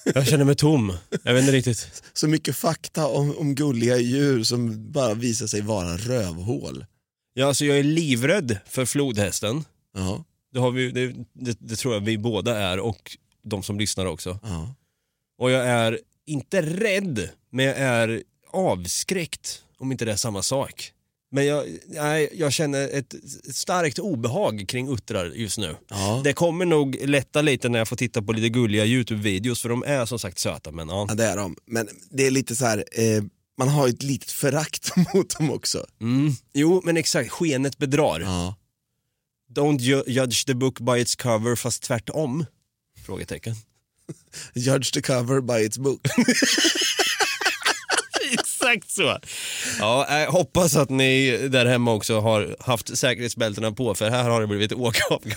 [0.06, 0.98] Jag känner mig tom.
[1.24, 2.04] Jag vet inte riktigt.
[2.14, 6.86] Så mycket fakta om, om gulliga djur som bara visar sig vara rövhål.
[7.34, 9.66] Ja, alltså jag är livrädd för flodhästen.
[9.94, 10.24] Ja.
[10.54, 14.06] Det, har vi, det, det, det tror jag vi båda är och de som lyssnar
[14.06, 14.40] också.
[14.44, 14.74] Ja.
[15.38, 20.94] Och jag är inte rädd, men jag är avskräckt om inte det är samma sak.
[21.34, 23.16] Men jag, nej, jag känner ett
[23.56, 25.76] starkt obehag kring uttrar just nu.
[25.90, 26.22] Ja.
[26.24, 29.84] Det kommer nog lätta lite när jag får titta på lite gulliga YouTube-videos för de
[29.84, 30.72] är som sagt söta.
[30.72, 31.06] Men ja.
[31.10, 31.56] ja, det är de.
[31.66, 33.24] Men det är lite så här, eh,
[33.58, 35.86] man har ju ett litet förakt mot dem också.
[36.02, 36.34] Mm.
[36.54, 37.32] Jo, men exakt.
[37.32, 38.20] Skenet bedrar.
[38.20, 38.56] Ja.
[39.56, 42.46] Don't ju- judge the book by its cover fast tvärtom?
[43.06, 43.56] Frågetecken.
[44.54, 46.08] Judge the cover by its book.
[48.64, 49.18] Exakt så.
[49.80, 54.42] Ja, jag hoppas att ni där hemma också har haft säkerhetsbältena på för här har
[54.42, 55.22] det blivit åka av.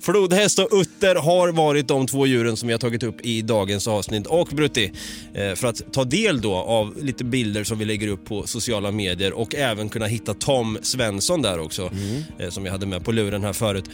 [0.00, 3.88] Flodhäst och utter har varit de två djuren som vi har tagit upp i dagens
[3.88, 4.26] avsnitt.
[4.26, 4.92] Och Brutti,
[5.34, 8.90] eh, för att ta del då av lite bilder som vi lägger upp på sociala
[8.90, 11.90] medier och även kunna hitta Tom Svensson där också,
[12.38, 13.84] eh, som vi hade med på luren här förut.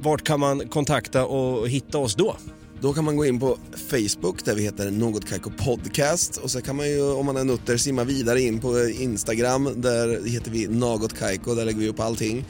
[0.00, 2.36] Vart kan man kontakta och hitta oss då?
[2.82, 3.58] Då kan man gå in på
[3.90, 7.44] Facebook där vi heter Något Kaiko Podcast och så kan man ju om man är
[7.44, 12.00] nutter simma vidare in på Instagram där heter vi Något Kaiko, där lägger vi upp
[12.00, 12.44] allting.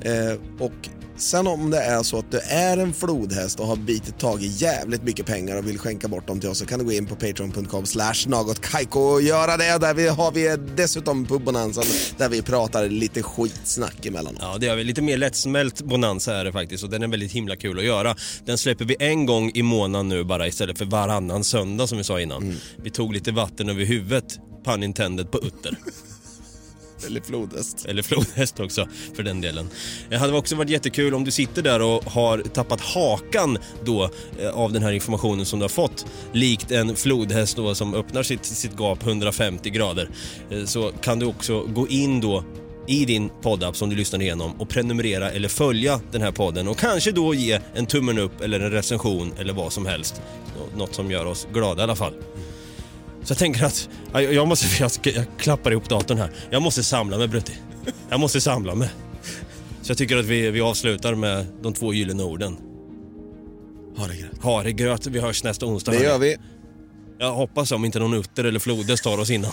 [0.00, 0.88] Eh, och
[1.22, 4.46] sen om det är så att du är en flodhäst och har bitit tag i
[4.46, 7.06] jävligt mycket pengar och vill skänka bort dem till oss så kan du gå in
[7.06, 8.14] på patreon.com slash
[8.60, 9.78] Kaiko och göra det.
[9.78, 11.84] Där vi har vi dessutom pubbonanzan
[12.18, 14.42] där vi pratar lite skitsnack emellanåt.
[14.42, 14.84] Ja, det gör vi.
[14.84, 18.16] Lite mer lättsmält bonanza är det faktiskt och den är väldigt himla kul att göra.
[18.44, 22.04] Den släpper vi en gång i månaden nu bara istället för varannan söndag som vi
[22.04, 22.56] sa innan.
[22.76, 25.76] Vi tog lite vatten över huvudet, pun intended, på utter.
[27.06, 27.86] Eller flodhäst.
[27.86, 29.68] Eller flodhäst också för den delen.
[30.10, 34.50] Det hade också varit jättekul om du sitter där och har tappat hakan då eh,
[34.50, 36.06] av den här informationen som du har fått.
[36.32, 40.08] Likt en flodhäst då som öppnar sitt, sitt gap 150 grader.
[40.50, 42.44] Eh, så kan du också gå in då
[42.86, 46.78] i din poddapp som du lyssnar igenom och prenumerera eller följa den här podden och
[46.78, 50.22] kanske då ge en tummen upp eller en recension eller vad som helst.
[50.76, 52.12] Något som gör oss glada i alla fall.
[53.24, 56.30] Så jag tänker att jag, jag måste, jag, jag klappar ihop datorn här.
[56.50, 57.52] Jag måste samla mig Brutti.
[58.10, 58.90] Jag måste samla mig.
[59.82, 62.56] Så jag tycker att vi, vi avslutar med de två gyllene orden.
[63.96, 64.42] Ha det gröt.
[64.42, 65.06] Ha det gröt.
[65.06, 65.92] Vi hörs nästa onsdag.
[65.92, 66.36] Det gör vi.
[67.18, 69.52] Jag hoppas om inte någon utter eller flodes tar oss innan.